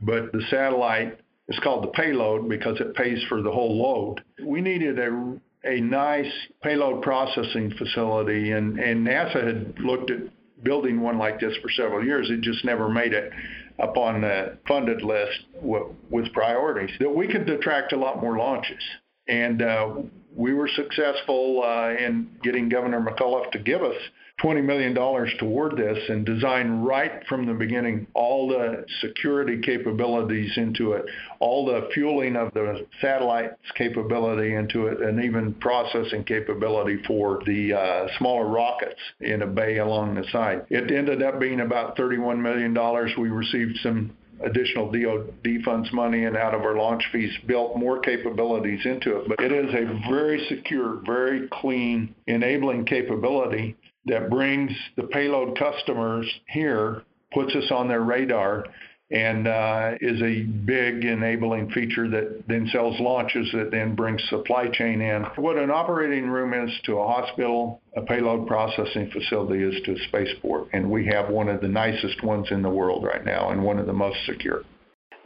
but 0.00 0.32
the 0.32 0.42
satellite 0.50 1.20
is 1.48 1.58
called 1.62 1.84
the 1.84 1.88
payload 1.88 2.48
because 2.48 2.80
it 2.80 2.94
pays 2.94 3.22
for 3.28 3.42
the 3.42 3.52
whole 3.52 3.76
load. 3.76 4.24
We 4.42 4.62
needed 4.62 4.98
a 4.98 5.38
a 5.64 5.80
nice 5.80 6.32
payload 6.62 7.02
processing 7.02 7.72
facility, 7.78 8.50
and, 8.50 8.80
and 8.80 9.06
NASA 9.06 9.46
had 9.46 9.78
looked 9.78 10.10
at 10.10 10.18
building 10.64 11.00
one 11.00 11.18
like 11.18 11.38
this 11.38 11.56
for 11.62 11.70
several 11.70 12.04
years. 12.04 12.28
It 12.30 12.40
just 12.40 12.64
never 12.64 12.88
made 12.88 13.12
it 13.12 13.30
up 13.78 13.96
on 13.96 14.20
the 14.22 14.58
funded 14.66 15.02
list 15.02 15.40
with 15.60 16.32
priorities. 16.32 16.90
That 17.00 17.10
we 17.10 17.28
could 17.28 17.48
attract 17.48 17.92
a 17.92 17.96
lot 17.96 18.20
more 18.20 18.36
launches. 18.36 18.82
And 19.28 19.62
uh, 19.62 19.94
we 20.34 20.54
were 20.54 20.68
successful 20.68 21.62
uh, 21.64 21.90
in 21.90 22.28
getting 22.42 22.68
Governor 22.68 23.00
McAuliffe 23.00 23.50
to 23.52 23.58
give 23.58 23.82
us 23.82 23.96
$20 24.42 24.64
million 24.64 24.94
toward 25.38 25.76
this 25.76 25.98
and 26.08 26.24
design 26.26 26.80
right 26.80 27.22
from 27.28 27.46
the 27.46 27.52
beginning 27.52 28.06
all 28.14 28.48
the 28.48 28.84
security 29.00 29.60
capabilities 29.62 30.50
into 30.56 30.92
it, 30.92 31.04
all 31.38 31.66
the 31.66 31.88
fueling 31.94 32.34
of 32.34 32.52
the 32.54 32.86
satellite's 33.00 33.70
capability 33.76 34.54
into 34.54 34.86
it, 34.86 35.00
and 35.00 35.22
even 35.22 35.54
processing 35.54 36.24
capability 36.24 37.00
for 37.06 37.40
the 37.46 37.72
uh, 37.72 38.08
smaller 38.18 38.46
rockets 38.48 38.98
in 39.20 39.42
a 39.42 39.46
bay 39.46 39.78
along 39.78 40.14
the 40.14 40.24
side. 40.32 40.64
It 40.70 40.90
ended 40.90 41.22
up 41.22 41.38
being 41.38 41.60
about 41.60 41.96
$31 41.96 42.40
million. 42.40 42.74
We 43.20 43.28
received 43.28 43.78
some 43.82 44.16
additional 44.44 44.90
DoD 44.90 45.62
funds 45.64 45.92
money 45.92 46.24
and 46.24 46.36
out 46.36 46.54
of 46.54 46.62
our 46.62 46.76
launch 46.76 47.04
fees 47.12 47.32
built 47.46 47.76
more 47.76 48.00
capabilities 48.00 48.80
into 48.84 49.18
it. 49.18 49.28
But 49.28 49.40
it 49.40 49.52
is 49.52 49.74
a 49.74 50.10
very 50.10 50.44
secure, 50.48 51.00
very 51.04 51.48
clean, 51.52 52.14
enabling 52.26 52.86
capability 52.86 53.76
that 54.06 54.30
brings 54.30 54.72
the 54.96 55.04
payload 55.04 55.58
customers 55.58 56.26
here, 56.48 57.02
puts 57.32 57.54
us 57.54 57.70
on 57.70 57.88
their 57.88 58.02
radar, 58.02 58.66
and 59.12 59.46
uh, 59.46 59.92
is 60.00 60.22
a 60.22 60.42
big 60.42 61.04
enabling 61.04 61.70
feature 61.70 62.08
that 62.08 62.44
then 62.48 62.66
sells 62.72 62.98
launches 62.98 63.46
that 63.52 63.70
then 63.70 63.94
brings 63.94 64.22
supply 64.30 64.68
chain 64.68 65.02
in. 65.02 65.22
What 65.36 65.58
an 65.58 65.70
operating 65.70 66.28
room 66.28 66.54
is 66.54 66.72
to 66.84 66.98
a 66.98 67.06
hospital, 67.06 67.82
a 67.94 68.00
payload 68.00 68.46
processing 68.46 69.10
facility 69.12 69.62
is 69.62 69.82
to 69.84 69.92
a 69.92 69.98
spaceport, 70.08 70.68
and 70.72 70.90
we 70.90 71.06
have 71.06 71.28
one 71.28 71.50
of 71.50 71.60
the 71.60 71.68
nicest 71.68 72.22
ones 72.22 72.48
in 72.50 72.62
the 72.62 72.70
world 72.70 73.04
right 73.04 73.24
now 73.24 73.50
and 73.50 73.62
one 73.62 73.78
of 73.78 73.86
the 73.86 73.92
most 73.92 74.16
secure. 74.24 74.62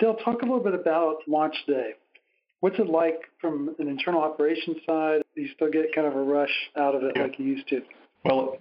Dale, 0.00 0.16
talk 0.16 0.42
a 0.42 0.44
little 0.44 0.62
bit 0.62 0.74
about 0.74 1.18
launch 1.28 1.54
day. 1.68 1.92
What's 2.60 2.78
it 2.80 2.88
like 2.88 3.20
from 3.40 3.76
an 3.78 3.86
internal 3.86 4.20
operations 4.20 4.78
side? 4.84 5.22
Do 5.36 5.42
you 5.42 5.48
still 5.54 5.70
get 5.70 5.94
kind 5.94 6.08
of 6.08 6.16
a 6.16 6.22
rush 6.22 6.52
out 6.76 6.96
of 6.96 7.04
it 7.04 7.12
yeah. 7.14 7.22
like 7.22 7.38
you 7.38 7.46
used 7.46 7.68
to? 7.68 7.82
Well, 8.24 8.58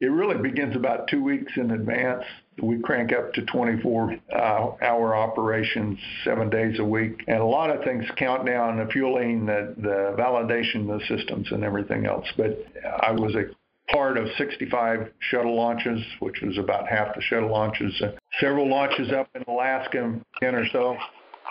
it 0.00 0.06
really 0.06 0.40
begins 0.40 0.76
about 0.76 1.08
two 1.08 1.22
weeks 1.22 1.52
in 1.56 1.72
advance. 1.72 2.22
We 2.62 2.78
crank 2.80 3.12
up 3.12 3.32
to 3.34 3.42
24 3.42 4.16
uh, 4.32 4.36
hour 4.80 5.16
operations 5.16 5.98
seven 6.24 6.50
days 6.50 6.78
a 6.78 6.84
week. 6.84 7.24
And 7.26 7.38
a 7.38 7.44
lot 7.44 7.70
of 7.70 7.82
things 7.82 8.04
count 8.16 8.46
down 8.46 8.78
the 8.78 8.86
fueling, 8.92 9.46
the, 9.46 9.74
the 9.76 10.14
validation 10.16 10.88
of 10.90 11.00
the 11.00 11.16
systems, 11.16 11.50
and 11.50 11.64
everything 11.64 12.06
else. 12.06 12.26
But 12.36 12.64
I 13.02 13.10
was 13.10 13.34
a 13.34 13.46
part 13.92 14.18
of 14.18 14.28
65 14.36 15.12
shuttle 15.18 15.56
launches, 15.56 16.00
which 16.20 16.42
was 16.42 16.58
about 16.58 16.86
half 16.86 17.14
the 17.16 17.22
shuttle 17.22 17.50
launches. 17.50 18.00
Uh, 18.00 18.12
several 18.40 18.68
launches 18.68 19.10
up 19.12 19.28
in 19.34 19.42
Alaska, 19.48 20.20
10 20.40 20.54
or 20.54 20.66
so, 20.72 20.96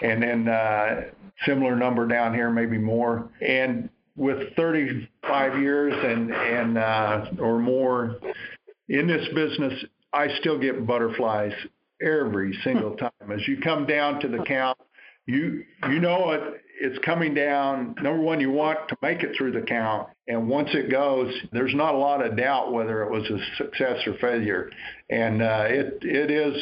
and 0.02 0.24
then 0.24 0.48
uh, 0.48 1.02
similar 1.46 1.76
number 1.76 2.08
down 2.08 2.34
here, 2.34 2.50
maybe 2.50 2.78
more. 2.78 3.30
And 3.42 3.90
with 4.16 4.56
35 5.28 5.60
years 5.60 5.94
and 5.94 6.32
and 6.32 6.78
uh, 6.78 7.26
or 7.40 7.60
more 7.60 8.18
in 8.90 9.08
this 9.08 9.28
business, 9.34 9.74
I 10.14 10.28
still 10.40 10.60
get 10.60 10.86
butterflies 10.88 11.54
every 12.02 12.58
single 12.64 12.96
time. 12.98 13.12
As 13.32 13.48
you 13.48 13.60
come 13.62 13.86
down 13.86 14.20
to 14.22 14.28
the 14.28 14.44
count, 14.44 14.78
you 15.26 15.64
you 15.90 16.00
know 16.00 16.32
it 16.32 16.62
it's 16.80 17.04
coming 17.04 17.34
down. 17.34 17.96
Number 18.02 18.22
one, 18.22 18.40
you 18.40 18.52
want 18.52 18.80
to 18.90 18.98
make 19.02 19.24
it 19.24 19.36
through 19.38 19.52
the 19.52 19.62
count, 19.62 20.10
and 20.28 20.48
once 20.48 20.70
it 20.74 20.92
goes, 20.92 21.34
there's 21.52 21.74
not 21.74 21.96
a 21.96 21.98
lot 21.98 22.26
of 22.26 22.38
doubt 22.38 22.72
whether 22.72 23.04
it 23.04 23.12
was 23.12 23.24
a 23.30 23.40
success 23.58 24.06
or 24.06 24.14
failure, 24.20 24.70
and 25.10 25.42
uh, 25.42 25.66
it 25.68 26.00
it 26.02 26.32
is 26.32 26.56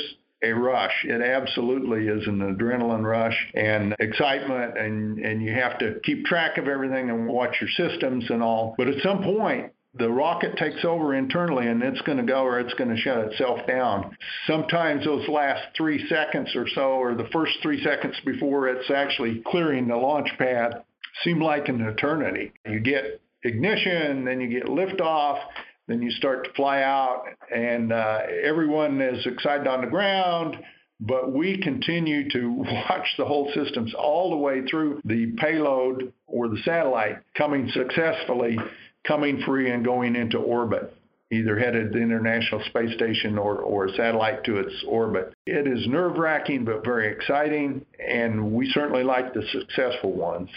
a 0.45 0.53
rush. 0.53 1.05
It 1.05 1.21
absolutely 1.21 2.07
is 2.07 2.27
an 2.27 2.39
adrenaline 2.39 3.03
rush 3.03 3.37
and 3.53 3.95
excitement, 3.99 4.77
and, 4.77 5.19
and 5.19 5.41
you 5.41 5.53
have 5.53 5.79
to 5.79 5.99
keep 6.03 6.25
track 6.25 6.57
of 6.57 6.67
everything 6.67 7.09
and 7.09 7.27
watch 7.27 7.55
your 7.61 7.69
systems 7.89 8.25
and 8.29 8.41
all. 8.41 8.75
But 8.77 8.87
at 8.87 9.01
some 9.01 9.23
point, 9.23 9.71
the 9.97 10.09
rocket 10.09 10.57
takes 10.57 10.83
over 10.83 11.15
internally 11.15 11.67
and 11.67 11.81
it's 11.81 12.01
going 12.01 12.17
to 12.17 12.23
go 12.23 12.43
or 12.43 12.59
it's 12.59 12.73
going 12.73 12.93
to 12.93 13.01
shut 13.01 13.31
itself 13.31 13.65
down. 13.65 14.17
Sometimes 14.45 15.05
those 15.05 15.27
last 15.29 15.61
three 15.77 16.05
seconds 16.09 16.53
or 16.55 16.67
so, 16.67 16.81
or 16.81 17.15
the 17.15 17.29
first 17.31 17.53
three 17.61 17.81
seconds 17.81 18.15
before 18.25 18.67
it's 18.67 18.91
actually 18.91 19.41
clearing 19.47 19.87
the 19.87 19.95
launch 19.95 20.29
pad, 20.37 20.83
seem 21.23 21.41
like 21.41 21.69
an 21.69 21.81
eternity. 21.81 22.51
You 22.65 22.81
get 22.81 23.21
ignition, 23.43 24.25
then 24.25 24.41
you 24.41 24.49
get 24.49 24.65
liftoff, 24.67 25.39
then 25.87 26.01
you 26.01 26.11
start 26.11 26.45
to 26.45 26.53
fly 26.53 26.81
out, 26.81 27.25
and 27.53 27.91
uh, 27.91 28.21
everyone 28.43 29.01
is 29.01 29.25
excited 29.25 29.67
on 29.67 29.81
the 29.81 29.87
ground. 29.87 30.57
But 30.99 31.33
we 31.33 31.61
continue 31.61 32.29
to 32.29 32.49
watch 32.57 33.07
the 33.17 33.25
whole 33.25 33.51
systems 33.53 33.93
all 33.93 34.31
the 34.31 34.37
way 34.37 34.65
through 34.65 35.01
the 35.05 35.33
payload 35.37 36.13
or 36.25 36.47
the 36.47 36.61
satellite 36.63 37.17
coming 37.37 37.69
successfully, 37.69 38.57
coming 39.05 39.41
free, 39.45 39.69
and 39.71 39.83
going 39.83 40.15
into 40.15 40.37
orbit 40.37 40.93
either 41.31 41.57
headed 41.57 41.91
the 41.91 41.99
International 41.99 42.61
Space 42.65 42.93
Station 42.93 43.37
or, 43.37 43.57
or 43.57 43.85
a 43.85 43.95
satellite 43.95 44.43
to 44.43 44.57
its 44.57 44.73
orbit. 44.87 45.33
It 45.47 45.67
is 45.67 45.87
nerve 45.87 46.17
wracking 46.17 46.65
but 46.65 46.85
very 46.85 47.11
exciting, 47.11 47.83
and 47.99 48.53
we 48.53 48.69
certainly 48.71 49.03
like 49.03 49.33
the 49.33 49.43
successful 49.51 50.13
ones. 50.13 50.49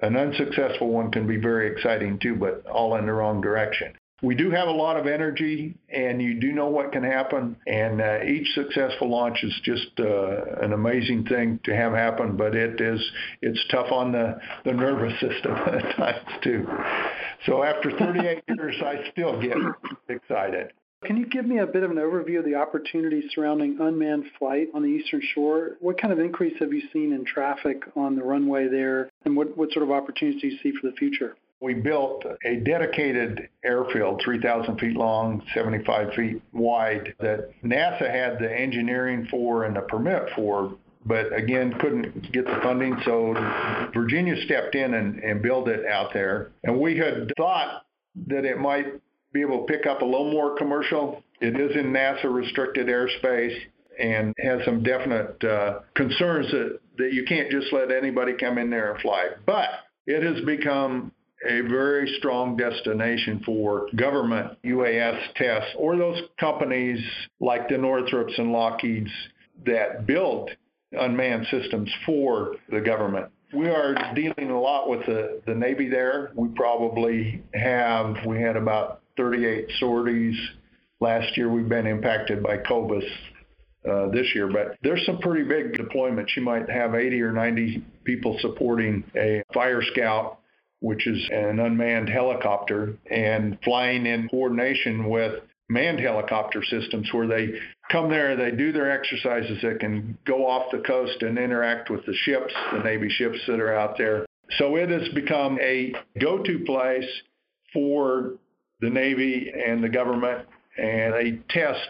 An 0.00 0.16
unsuccessful 0.16 0.88
one 0.88 1.10
can 1.10 1.26
be 1.26 1.36
very 1.36 1.70
exciting 1.72 2.20
too, 2.20 2.36
but 2.36 2.64
all 2.66 2.96
in 2.96 3.06
the 3.06 3.12
wrong 3.12 3.40
direction 3.40 3.92
we 4.22 4.34
do 4.34 4.50
have 4.50 4.68
a 4.68 4.72
lot 4.72 4.96
of 4.96 5.06
energy, 5.06 5.74
and 5.88 6.20
you 6.20 6.40
do 6.40 6.52
know 6.52 6.68
what 6.68 6.92
can 6.92 7.02
happen. 7.02 7.56
And 7.66 8.00
uh, 8.00 8.22
each 8.24 8.48
successful 8.54 9.08
launch 9.08 9.42
is 9.42 9.54
just 9.64 9.88
uh, 9.98 10.62
an 10.62 10.72
amazing 10.72 11.24
thing 11.24 11.60
to 11.64 11.74
have 11.74 11.92
happen. 11.92 12.36
But 12.36 12.54
it 12.54 12.80
is 12.80 13.00
it's 13.40 13.64
tough 13.70 13.90
on 13.90 14.12
the 14.12 14.38
the 14.64 14.72
nervous 14.72 15.18
system 15.20 15.52
at 15.66 15.96
times 15.96 16.28
too. 16.42 16.66
So 17.46 17.62
after 17.62 17.90
38 17.96 18.44
years, 18.48 18.76
I 18.84 19.10
still 19.12 19.40
get 19.40 19.56
excited. 20.08 20.72
Can 21.02 21.16
you 21.16 21.24
give 21.24 21.46
me 21.46 21.58
a 21.58 21.66
bit 21.66 21.82
of 21.82 21.90
an 21.90 21.96
overview 21.96 22.40
of 22.40 22.44
the 22.44 22.56
opportunities 22.56 23.24
surrounding 23.34 23.78
unmanned 23.80 24.26
flight 24.38 24.68
on 24.74 24.82
the 24.82 24.88
Eastern 24.88 25.22
Shore? 25.34 25.78
What 25.80 25.98
kind 25.98 26.12
of 26.12 26.18
increase 26.18 26.58
have 26.60 26.74
you 26.74 26.82
seen 26.92 27.14
in 27.14 27.24
traffic 27.24 27.84
on 27.96 28.16
the 28.16 28.22
runway 28.22 28.68
there, 28.68 29.08
and 29.24 29.34
what, 29.34 29.56
what 29.56 29.72
sort 29.72 29.82
of 29.82 29.90
opportunities 29.90 30.42
do 30.42 30.48
you 30.48 30.58
see 30.62 30.78
for 30.78 30.90
the 30.90 30.96
future? 30.96 31.36
We 31.60 31.74
built 31.74 32.24
a 32.44 32.56
dedicated 32.56 33.48
airfield, 33.64 34.22
3,000 34.24 34.78
feet 34.78 34.96
long, 34.96 35.42
75 35.54 36.14
feet 36.14 36.42
wide, 36.52 37.14
that 37.20 37.50
NASA 37.62 38.10
had 38.10 38.38
the 38.38 38.50
engineering 38.50 39.28
for 39.30 39.64
and 39.64 39.76
the 39.76 39.82
permit 39.82 40.30
for 40.34 40.76
but 41.04 41.32
again, 41.32 41.74
couldn't 41.80 42.32
get 42.32 42.44
the 42.44 42.58
funding. 42.62 42.96
So 43.04 43.34
Virginia 43.94 44.36
stepped 44.44 44.74
in 44.74 44.94
and, 44.94 45.18
and 45.20 45.42
built 45.42 45.68
it 45.68 45.86
out 45.86 46.12
there. 46.12 46.52
And 46.64 46.78
we 46.78 46.98
had 46.98 47.32
thought 47.36 47.84
that 48.26 48.44
it 48.44 48.58
might 48.58 48.86
be 49.32 49.40
able 49.40 49.66
to 49.66 49.72
pick 49.72 49.86
up 49.86 50.02
a 50.02 50.04
little 50.04 50.30
more 50.30 50.56
commercial. 50.56 51.22
It 51.40 51.58
is 51.58 51.76
in 51.76 51.92
NASA 51.92 52.24
restricted 52.24 52.88
airspace 52.88 53.56
and 53.98 54.34
has 54.38 54.64
some 54.64 54.82
definite 54.82 55.42
uh, 55.42 55.80
concerns 55.94 56.50
that, 56.50 56.80
that 56.98 57.12
you 57.12 57.24
can't 57.24 57.50
just 57.50 57.72
let 57.72 57.90
anybody 57.90 58.34
come 58.34 58.58
in 58.58 58.70
there 58.70 58.92
and 58.92 59.00
fly. 59.00 59.30
But 59.46 59.68
it 60.06 60.22
has 60.22 60.44
become 60.44 61.12
a 61.48 61.60
very 61.62 62.14
strong 62.18 62.56
destination 62.56 63.42
for 63.44 63.88
government 63.96 64.58
UAS 64.64 65.18
tests 65.36 65.70
or 65.76 65.96
those 65.96 66.20
companies 66.38 67.00
like 67.40 67.68
the 67.68 67.78
Northrops 67.78 68.34
and 68.38 68.48
Lockheeds 68.48 69.10
that 69.64 70.06
build 70.06 70.50
unmanned 70.92 71.46
systems 71.50 71.90
for 72.04 72.56
the 72.68 72.80
government. 72.80 73.26
We 73.52 73.68
are 73.68 74.14
dealing 74.14 74.50
a 74.50 74.60
lot 74.60 74.88
with 74.88 75.06
the, 75.06 75.40
the 75.46 75.54
Navy 75.54 75.88
there. 75.88 76.30
We 76.34 76.48
probably 76.48 77.42
have, 77.54 78.16
we 78.26 78.40
had 78.40 78.56
about 78.56 79.02
38 79.16 79.70
sorties. 79.78 80.36
Last 81.00 81.36
year 81.36 81.50
we've 81.50 81.68
been 81.68 81.86
impacted 81.86 82.42
by 82.42 82.58
COVID 82.58 83.02
uh, 83.88 84.08
this 84.10 84.26
year, 84.34 84.48
but 84.48 84.76
there's 84.82 85.04
some 85.06 85.18
pretty 85.18 85.48
big 85.48 85.72
deployments. 85.72 86.36
You 86.36 86.42
might 86.42 86.68
have 86.68 86.94
80 86.94 87.22
or 87.22 87.32
90 87.32 87.82
people 88.04 88.36
supporting 88.40 89.04
a 89.16 89.42
fire 89.54 89.82
scout 89.82 90.39
which 90.80 91.06
is 91.06 91.28
an 91.30 91.60
unmanned 91.60 92.08
helicopter, 92.08 92.96
and 93.10 93.58
flying 93.62 94.06
in 94.06 94.28
coordination 94.28 95.08
with 95.08 95.42
manned 95.68 96.00
helicopter 96.00 96.62
systems 96.64 97.08
where 97.12 97.26
they 97.26 97.52
come 97.90 98.10
there, 98.10 98.36
they 98.36 98.50
do 98.50 98.72
their 98.72 98.90
exercises, 98.90 99.58
they 99.62 99.74
can 99.76 100.18
go 100.24 100.46
off 100.46 100.70
the 100.72 100.78
coast 100.78 101.22
and 101.22 101.38
interact 101.38 101.90
with 101.90 102.04
the 102.06 102.14
ships, 102.14 102.52
the 102.72 102.82
Navy 102.82 103.08
ships 103.08 103.38
that 103.46 103.60
are 103.60 103.74
out 103.74 103.96
there. 103.96 104.26
So 104.58 104.76
it 104.76 104.90
has 104.90 105.08
become 105.10 105.58
a 105.60 105.94
go 106.20 106.42
to 106.42 106.58
place 106.66 107.08
for 107.72 108.32
the 108.80 108.90
Navy 108.90 109.52
and 109.54 109.82
the 109.82 109.88
government, 109.88 110.46
and 110.76 111.14
they 111.14 111.38
test 111.50 111.88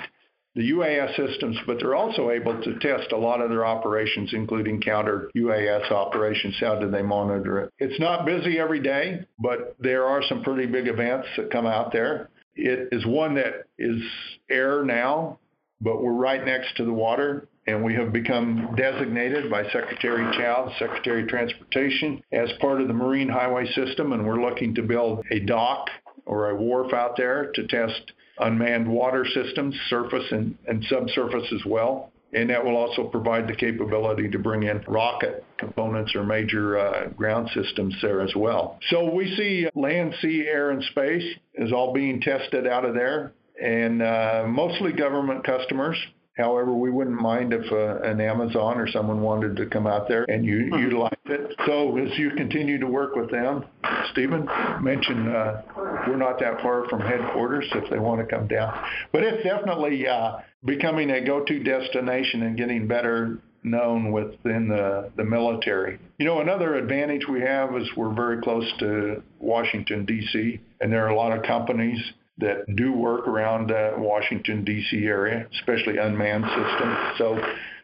the 0.55 0.71
UAS 0.73 1.15
systems, 1.17 1.57
but 1.67 1.79
they're 1.79 1.95
also 1.95 2.31
able 2.31 2.61
to 2.61 2.79
test 2.81 3.13
a 3.13 3.17
lot 3.17 3.41
of 3.41 3.51
their 3.51 3.65
operations, 3.65 4.31
including 4.33 4.81
counter 4.81 5.31
UAS 5.37 5.91
operations. 5.93 6.57
How 6.59 6.77
do 6.77 6.91
they 6.91 7.03
monitor 7.03 7.61
it? 7.61 7.73
It's 7.79 8.01
not 8.01 8.27
busy 8.27 8.59
every 8.59 8.81
day, 8.81 9.21
but 9.39 9.77
there 9.79 10.05
are 10.07 10.23
some 10.29 10.43
pretty 10.43 10.67
big 10.67 10.89
events 10.89 11.29
that 11.37 11.53
come 11.53 11.67
out 11.67 11.93
there. 11.93 12.31
It 12.57 12.89
is 12.91 13.07
one 13.07 13.35
that 13.37 13.67
is 13.79 14.03
air 14.51 14.85
now, 14.85 15.39
but 15.81 16.03
we're 16.03 16.13
right 16.13 16.45
next 16.45 16.77
to 16.77 16.85
the 16.85 16.93
water. 16.93 17.47
And 17.67 17.85
we 17.85 17.95
have 17.95 18.13
become 18.13 18.75
designated 18.77 19.49
by 19.51 19.63
Secretary 19.71 20.25
Chao, 20.37 20.73
Secretary 20.79 21.23
of 21.23 21.29
Transportation, 21.29 22.21
as 22.33 22.51
part 22.61 22.81
of 22.81 22.89
the 22.89 22.95
Marine 22.95 23.29
Highway 23.29 23.71
System. 23.73 24.13
And 24.13 24.27
we're 24.27 24.43
looking 24.43 24.75
to 24.75 24.83
build 24.83 25.25
a 25.31 25.41
dock 25.41 25.89
or 26.27 26.51
a 26.51 26.57
wharf 26.57 26.93
out 26.93 27.17
there 27.17 27.53
to 27.55 27.67
test 27.69 28.13
unmanned 28.41 28.89
water 28.89 29.27
systems, 29.27 29.75
surface 29.89 30.25
and, 30.31 30.57
and 30.67 30.85
subsurface 30.85 31.53
as 31.53 31.65
well. 31.67 32.11
And 32.33 32.49
that 32.51 32.65
will 32.65 32.77
also 32.77 33.05
provide 33.05 33.49
the 33.49 33.57
capability 33.57 34.29
to 34.31 34.39
bring 34.39 34.63
in 34.63 34.85
rocket 34.87 35.45
components 35.59 36.15
or 36.15 36.23
major 36.23 36.79
uh, 36.79 37.09
ground 37.09 37.51
systems 37.53 37.97
there 38.01 38.21
as 38.21 38.33
well. 38.37 38.79
So 38.91 39.13
we 39.13 39.35
see 39.37 39.69
land, 39.75 40.15
sea, 40.23 40.47
air, 40.47 40.71
and 40.71 40.83
space 40.85 41.25
is 41.55 41.73
all 41.73 41.93
being 41.93 42.21
tested 42.21 42.69
out 42.69 42.85
of 42.85 42.95
there, 42.95 43.33
and 43.61 44.01
uh, 44.01 44.45
mostly 44.47 44.93
government 44.93 45.45
customers. 45.45 45.97
However, 46.37 46.73
we 46.73 46.91
wouldn't 46.91 47.21
mind 47.21 47.53
if 47.53 47.71
uh, 47.73 48.01
an 48.03 48.21
Amazon 48.21 48.79
or 48.79 48.89
someone 48.89 49.21
wanted 49.21 49.57
to 49.57 49.67
come 49.67 49.87
out 49.87 50.09
there 50.09 50.25
and 50.29 50.45
u- 50.45 50.71
mm-hmm. 50.71 50.83
utilize 50.83 51.13
it. 51.27 51.55
So 51.67 51.97
as 51.99 52.17
you 52.19 52.31
continue 52.31 52.79
to 52.79 52.87
work 52.87 53.17
with 53.17 53.31
them, 53.31 53.65
Stephen 54.13 54.49
mentioned 54.81 55.29
uh, 55.29 55.63
we're 55.77 56.17
not 56.17 56.39
that 56.41 56.61
far 56.63 56.89
from 56.89 57.01
headquarters 57.01 57.67
if 57.75 57.91
they 57.91 57.99
want 57.99 58.21
to 58.21 58.27
come 58.27 58.47
down. 58.47 58.79
But 59.13 59.25
it's 59.25 59.43
definitely 59.43 60.07
uh, 60.07 60.39
becoming 60.65 61.11
a 61.11 61.25
go-to 61.25 61.63
destination 61.63 62.43
and 62.43 62.57
getting 62.57 62.87
better 62.87 63.39
known 63.63 64.11
within 64.13 64.69
the, 64.69 65.11
the 65.17 65.25
military. 65.25 65.99
You 66.19 66.27
know, 66.27 66.41
another 66.41 66.77
advantage 66.77 67.27
we 67.29 67.41
have 67.41 67.77
is 67.77 67.89
we're 67.97 68.15
very 68.15 68.41
close 68.41 68.65
to 68.79 69.23
Washington, 69.39 70.07
D.C., 70.07 70.61
and 70.81 70.93
there 70.93 71.05
are 71.05 71.11
a 71.11 71.17
lot 71.17 71.37
of 71.37 71.43
companies 71.43 72.01
that 72.41 72.77
do 72.77 72.93
work 72.93 73.27
around 73.27 73.69
the 73.69 73.95
Washington, 73.97 74.65
D.C. 74.65 75.05
area, 75.05 75.47
especially 75.55 75.99
unmanned 75.99 76.45
systems. 76.45 76.99
So 77.19 77.39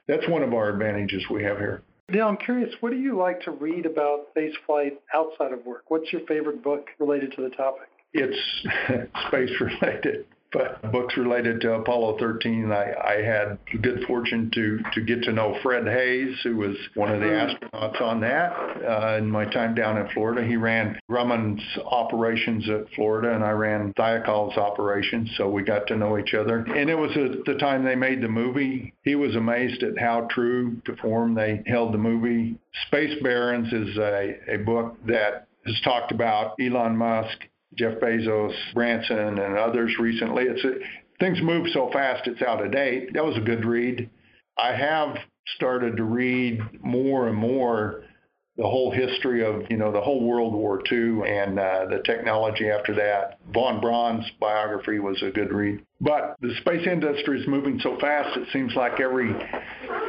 that's 0.07 0.29
one 0.29 0.43
of 0.43 0.55
our 0.55 0.69
advantages 0.69 1.25
we 1.31 1.43
have 1.45 1.59
here. 1.59 1.83
Dale, 2.13 2.29
I'm 2.29 2.37
curious, 2.37 2.73
what 2.81 2.91
do 2.91 2.99
you 2.99 3.17
like 3.17 3.41
to 3.43 3.51
read 3.51 3.85
about 3.85 4.35
spaceflight 4.35 4.93
outside 5.13 5.53
of 5.53 5.67
work? 5.67 5.85
What's 5.89 6.13
your 6.13 6.23
favorite 6.27 6.63
book 6.63 6.87
related 7.01 7.33
to 7.33 7.43
the 7.43 7.51
topic? 7.51 7.89
It's 8.13 8.39
space 9.27 9.51
related 9.61 10.27
but 10.57 10.93
books 10.93 11.17
related 11.17 11.61
to 11.63 11.75
Apollo 11.75 12.19
13, 12.19 12.73
I, 12.73 12.93
I 12.95 13.23
had 13.23 13.59
the 13.73 13.79
good 13.79 14.05
fortune 14.07 14.51
to, 14.55 14.81
to 14.95 15.01
get 15.01 15.23
to 15.25 15.33
know 15.33 15.59
Fred 15.63 15.85
Haise, 15.85 16.39
who 16.43 16.57
was 16.57 16.77
one 16.95 17.13
of 17.13 17.21
the 17.21 17.27
mm-hmm. 17.27 17.77
astronauts 17.77 18.01
on 18.01 18.21
that 18.21 18.53
uh, 18.53 19.17
in 19.19 19.31
my 19.31 19.45
time 19.45 19.75
down 19.75 19.99
in 19.99 20.09
Florida. 20.11 20.47
He 20.47 20.57
ran 20.57 20.99
Grumman's 21.11 21.63
operations 21.85 22.69
at 22.69 22.93
Florida, 22.95 23.35
and 23.35 23.45
I 23.45 23.51
ran 23.51 23.93
Thiokol's 23.95 24.57
operations, 24.57 25.31
so 25.37 25.49
we 25.49 25.63
got 25.63 25.87
to 25.89 25.97
know 25.97 26.19
each 26.19 26.35
other. 26.35 26.59
And 26.59 26.89
it 26.89 26.97
was 26.97 27.11
at 27.17 27.45
the 27.45 27.59
time 27.59 27.85
they 27.85 27.97
made 27.97 28.23
the 28.23 28.29
movie. 28.29 28.95
He 29.03 29.15
was 29.15 29.37
amazed 29.37 29.83
at 29.83 29.99
how 29.99 30.29
true 30.31 30.81
to 30.87 30.97
form 30.97 31.35
they 31.35 31.63
held 31.67 31.93
the 31.93 31.99
movie. 31.99 32.57
Space 32.87 33.21
Barons 33.23 33.73
is 33.73 33.97
a, 33.99 34.39
a 34.49 34.57
book 34.59 34.97
that 35.07 35.49
has 35.67 35.81
talked 35.83 36.13
about 36.13 36.55
Elon 36.61 36.97
Musk 36.97 37.39
Jeff 37.79 37.95
Bezos, 38.01 38.55
Branson, 38.75 39.39
and 39.39 39.59
others 39.59 39.95
recently. 39.99 40.45
It's 40.45 40.65
a, 40.65 40.75
things 41.21 41.41
move 41.43 41.67
so 41.73 41.91
fast; 41.93 42.27
it's 42.27 42.43
out 42.43 42.65
of 42.65 42.73
date. 42.73 43.13
That 43.15 43.25
was 43.25 43.37
a 43.37 43.41
good 43.41 43.65
read. 43.65 44.11
I 44.59 44.75
have 44.75 45.17
started 45.57 45.97
to 45.97 46.05
read 46.05 46.61
more 46.83 47.29
and 47.29 47.37
more 47.37 48.05
the 48.57 48.65
whole 48.65 48.91
history 48.91 49.45
of 49.45 49.71
you 49.71 49.77
know 49.77 49.93
the 49.93 50.01
whole 50.01 50.23
World 50.23 50.55
War 50.55 50.81
II 50.91 51.29
and 51.29 51.59
uh, 51.59 51.87
the 51.91 52.03
technology 52.05 52.71
after 52.71 52.95
that. 52.95 53.39
Von 53.53 53.81
Braun's 53.81 54.25
biography 54.41 54.99
was 54.99 55.23
a 55.23 55.31
good 55.31 55.53
read. 55.53 55.85
But 56.01 56.37
the 56.41 56.55
space 56.61 56.87
industry 56.87 57.41
is 57.41 57.47
moving 57.47 57.79
so 57.81 57.99
fast; 57.99 58.37
it 58.37 58.49
seems 58.53 58.75
like 58.75 59.01
every 59.01 59.35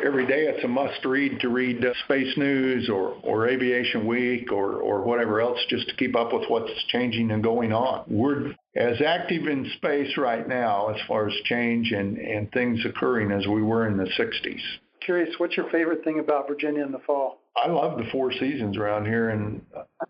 every 0.04 0.26
day 0.26 0.46
it's 0.46 0.64
a 0.64 0.68
must 0.68 1.04
read 1.04 1.40
to 1.42 1.50
read 1.50 1.84
uh, 1.84 1.94
Space 2.06 2.38
News 2.38 2.90
or 2.90 3.18
or 3.24 3.48
Aviation 3.48 4.08
Week 4.08 4.52
or 4.52 4.76
or 4.76 5.02
whatever 5.02 5.42
else 5.42 5.60
just 5.70 5.90
to 5.90 5.96
keep 5.96 6.16
up 6.16 6.32
with 6.32 6.50
what's 6.50 6.72
changing 6.88 7.32
and 7.32 7.44
going 7.44 7.74
on. 7.74 8.06
We're 8.08 8.54
as 8.76 9.02
active 9.06 9.48
in 9.48 9.70
space 9.76 10.18
right 10.18 10.48
now 10.48 10.90
as 10.90 11.02
far 11.08 11.28
as 11.28 11.34
change 11.46 11.92
and 11.92 12.18
and 12.18 12.52
things 12.52 12.86
occurring 12.86 13.32
as 13.32 13.46
we 13.46 13.62
were 13.62 13.88
in 13.88 13.98
the 13.98 14.10
60s. 14.18 14.62
Curious, 15.02 15.36
what's 15.38 15.56
your 15.56 15.70
favorite 15.70 16.04
thing 16.04 16.20
about 16.20 16.48
Virginia 16.48 16.84
in 16.84 16.92
the 16.92 17.00
fall? 17.00 17.40
I 17.64 17.68
love 17.70 17.98
the 17.98 18.06
four 18.12 18.32
seasons 18.32 18.78
around 18.78 19.06
here, 19.06 19.30
and 19.30 19.62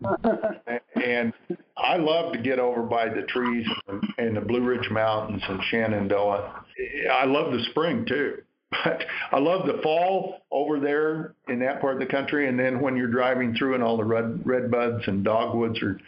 and 1.02 1.32
I 1.76 1.96
love 1.96 2.32
to 2.32 2.38
get 2.38 2.58
over 2.58 2.82
by 2.82 3.08
the 3.08 3.22
trees 3.22 3.66
and 3.88 4.02
and 4.18 4.36
the 4.36 4.40
Blue 4.40 4.62
Ridge 4.62 4.90
Mountains 4.90 5.42
and 5.48 5.62
Shenandoah. 5.64 6.64
I 7.12 7.24
love 7.24 7.52
the 7.52 7.64
spring 7.70 8.04
too, 8.06 8.42
but 8.84 9.04
I 9.32 9.38
love 9.38 9.66
the 9.66 9.80
fall 9.82 10.42
over 10.50 10.78
there 10.78 11.34
in 11.48 11.60
that 11.60 11.80
part 11.80 11.94
of 11.94 12.00
the 12.00 12.06
country. 12.06 12.48
And 12.48 12.58
then 12.58 12.80
when 12.80 12.96
you're 12.96 13.08
driving 13.08 13.54
through 13.54 13.74
and 13.74 13.82
all 13.82 13.96
the 13.96 14.04
red 14.04 14.42
red 14.44 14.70
buds 14.70 15.04
and 15.06 15.24
dogwoods 15.24 15.80
are 15.82 15.98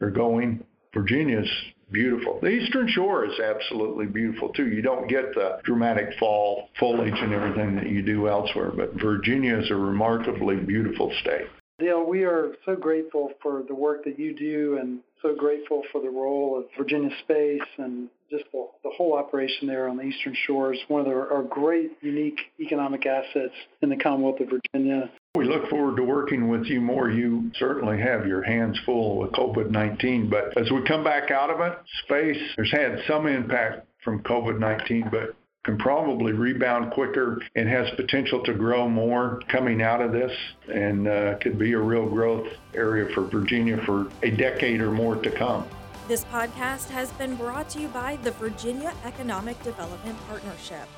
are 0.00 0.10
going, 0.10 0.64
Virginia's 0.92 1.50
beautiful. 1.92 2.38
The 2.40 2.48
Eastern 2.48 2.88
Shore 2.88 3.24
is 3.24 3.38
absolutely 3.38 4.06
beautiful 4.06 4.50
too. 4.50 4.68
You 4.68 4.82
don't 4.82 5.08
get 5.08 5.34
the 5.34 5.58
dramatic 5.64 6.18
fall 6.18 6.68
foliage 6.78 7.18
and 7.18 7.32
everything 7.32 7.76
that 7.76 7.88
you 7.88 8.02
do 8.02 8.28
elsewhere, 8.28 8.70
but 8.70 8.94
Virginia 8.94 9.58
is 9.58 9.70
a 9.70 9.76
remarkably 9.76 10.56
beautiful 10.56 11.12
state. 11.20 11.46
Dale, 11.78 12.04
we 12.04 12.24
are 12.24 12.52
so 12.66 12.76
grateful 12.76 13.32
for 13.40 13.62
the 13.66 13.74
work 13.74 14.04
that 14.04 14.18
you 14.18 14.36
do 14.36 14.78
and 14.78 15.00
so 15.22 15.34
grateful 15.34 15.82
for 15.90 16.00
the 16.02 16.10
role 16.10 16.58
of 16.58 16.64
Virginia 16.76 17.10
Space 17.24 17.66
and 17.78 18.08
just 18.30 18.44
the, 18.52 18.66
the 18.84 18.90
whole 18.90 19.14
operation 19.16 19.66
there 19.66 19.88
on 19.88 19.96
the 19.96 20.02
Eastern 20.02 20.36
Shores. 20.46 20.78
One 20.88 21.00
of 21.00 21.06
our, 21.08 21.32
our 21.32 21.42
great, 21.42 21.92
unique 22.02 22.38
economic 22.60 23.06
assets 23.06 23.54
in 23.80 23.88
the 23.88 23.96
Commonwealth 23.96 24.40
of 24.40 24.48
Virginia. 24.48 25.10
We 25.36 25.44
look 25.44 25.70
forward 25.70 25.96
to 25.96 26.02
working 26.02 26.48
with 26.48 26.64
you 26.64 26.80
more. 26.80 27.08
You 27.08 27.52
certainly 27.56 28.00
have 28.00 28.26
your 28.26 28.42
hands 28.42 28.76
full 28.84 29.16
with 29.18 29.30
COVID 29.30 29.70
19, 29.70 30.28
but 30.28 30.58
as 30.60 30.72
we 30.72 30.82
come 30.82 31.04
back 31.04 31.30
out 31.30 31.50
of 31.50 31.60
it, 31.60 31.78
space 32.04 32.42
has 32.58 32.70
had 32.72 33.02
some 33.06 33.28
impact 33.28 33.86
from 34.02 34.24
COVID 34.24 34.58
19, 34.58 35.08
but 35.12 35.36
can 35.62 35.78
probably 35.78 36.32
rebound 36.32 36.90
quicker 36.92 37.40
and 37.54 37.68
has 37.68 37.88
potential 37.90 38.42
to 38.42 38.54
grow 38.54 38.88
more 38.88 39.40
coming 39.46 39.82
out 39.82 40.02
of 40.02 40.10
this 40.10 40.32
and 40.72 41.06
uh, 41.06 41.38
could 41.38 41.60
be 41.60 41.74
a 41.74 41.78
real 41.78 42.08
growth 42.08 42.48
area 42.74 43.08
for 43.14 43.20
Virginia 43.22 43.80
for 43.86 44.10
a 44.24 44.30
decade 44.32 44.80
or 44.80 44.90
more 44.90 45.14
to 45.14 45.30
come. 45.30 45.64
This 46.08 46.24
podcast 46.24 46.88
has 46.88 47.12
been 47.12 47.36
brought 47.36 47.70
to 47.70 47.80
you 47.80 47.86
by 47.88 48.16
the 48.24 48.32
Virginia 48.32 48.92
Economic 49.04 49.62
Development 49.62 50.18
Partnership. 50.26 50.88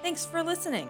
Thanks 0.00 0.24
for 0.24 0.42
listening. 0.42 0.88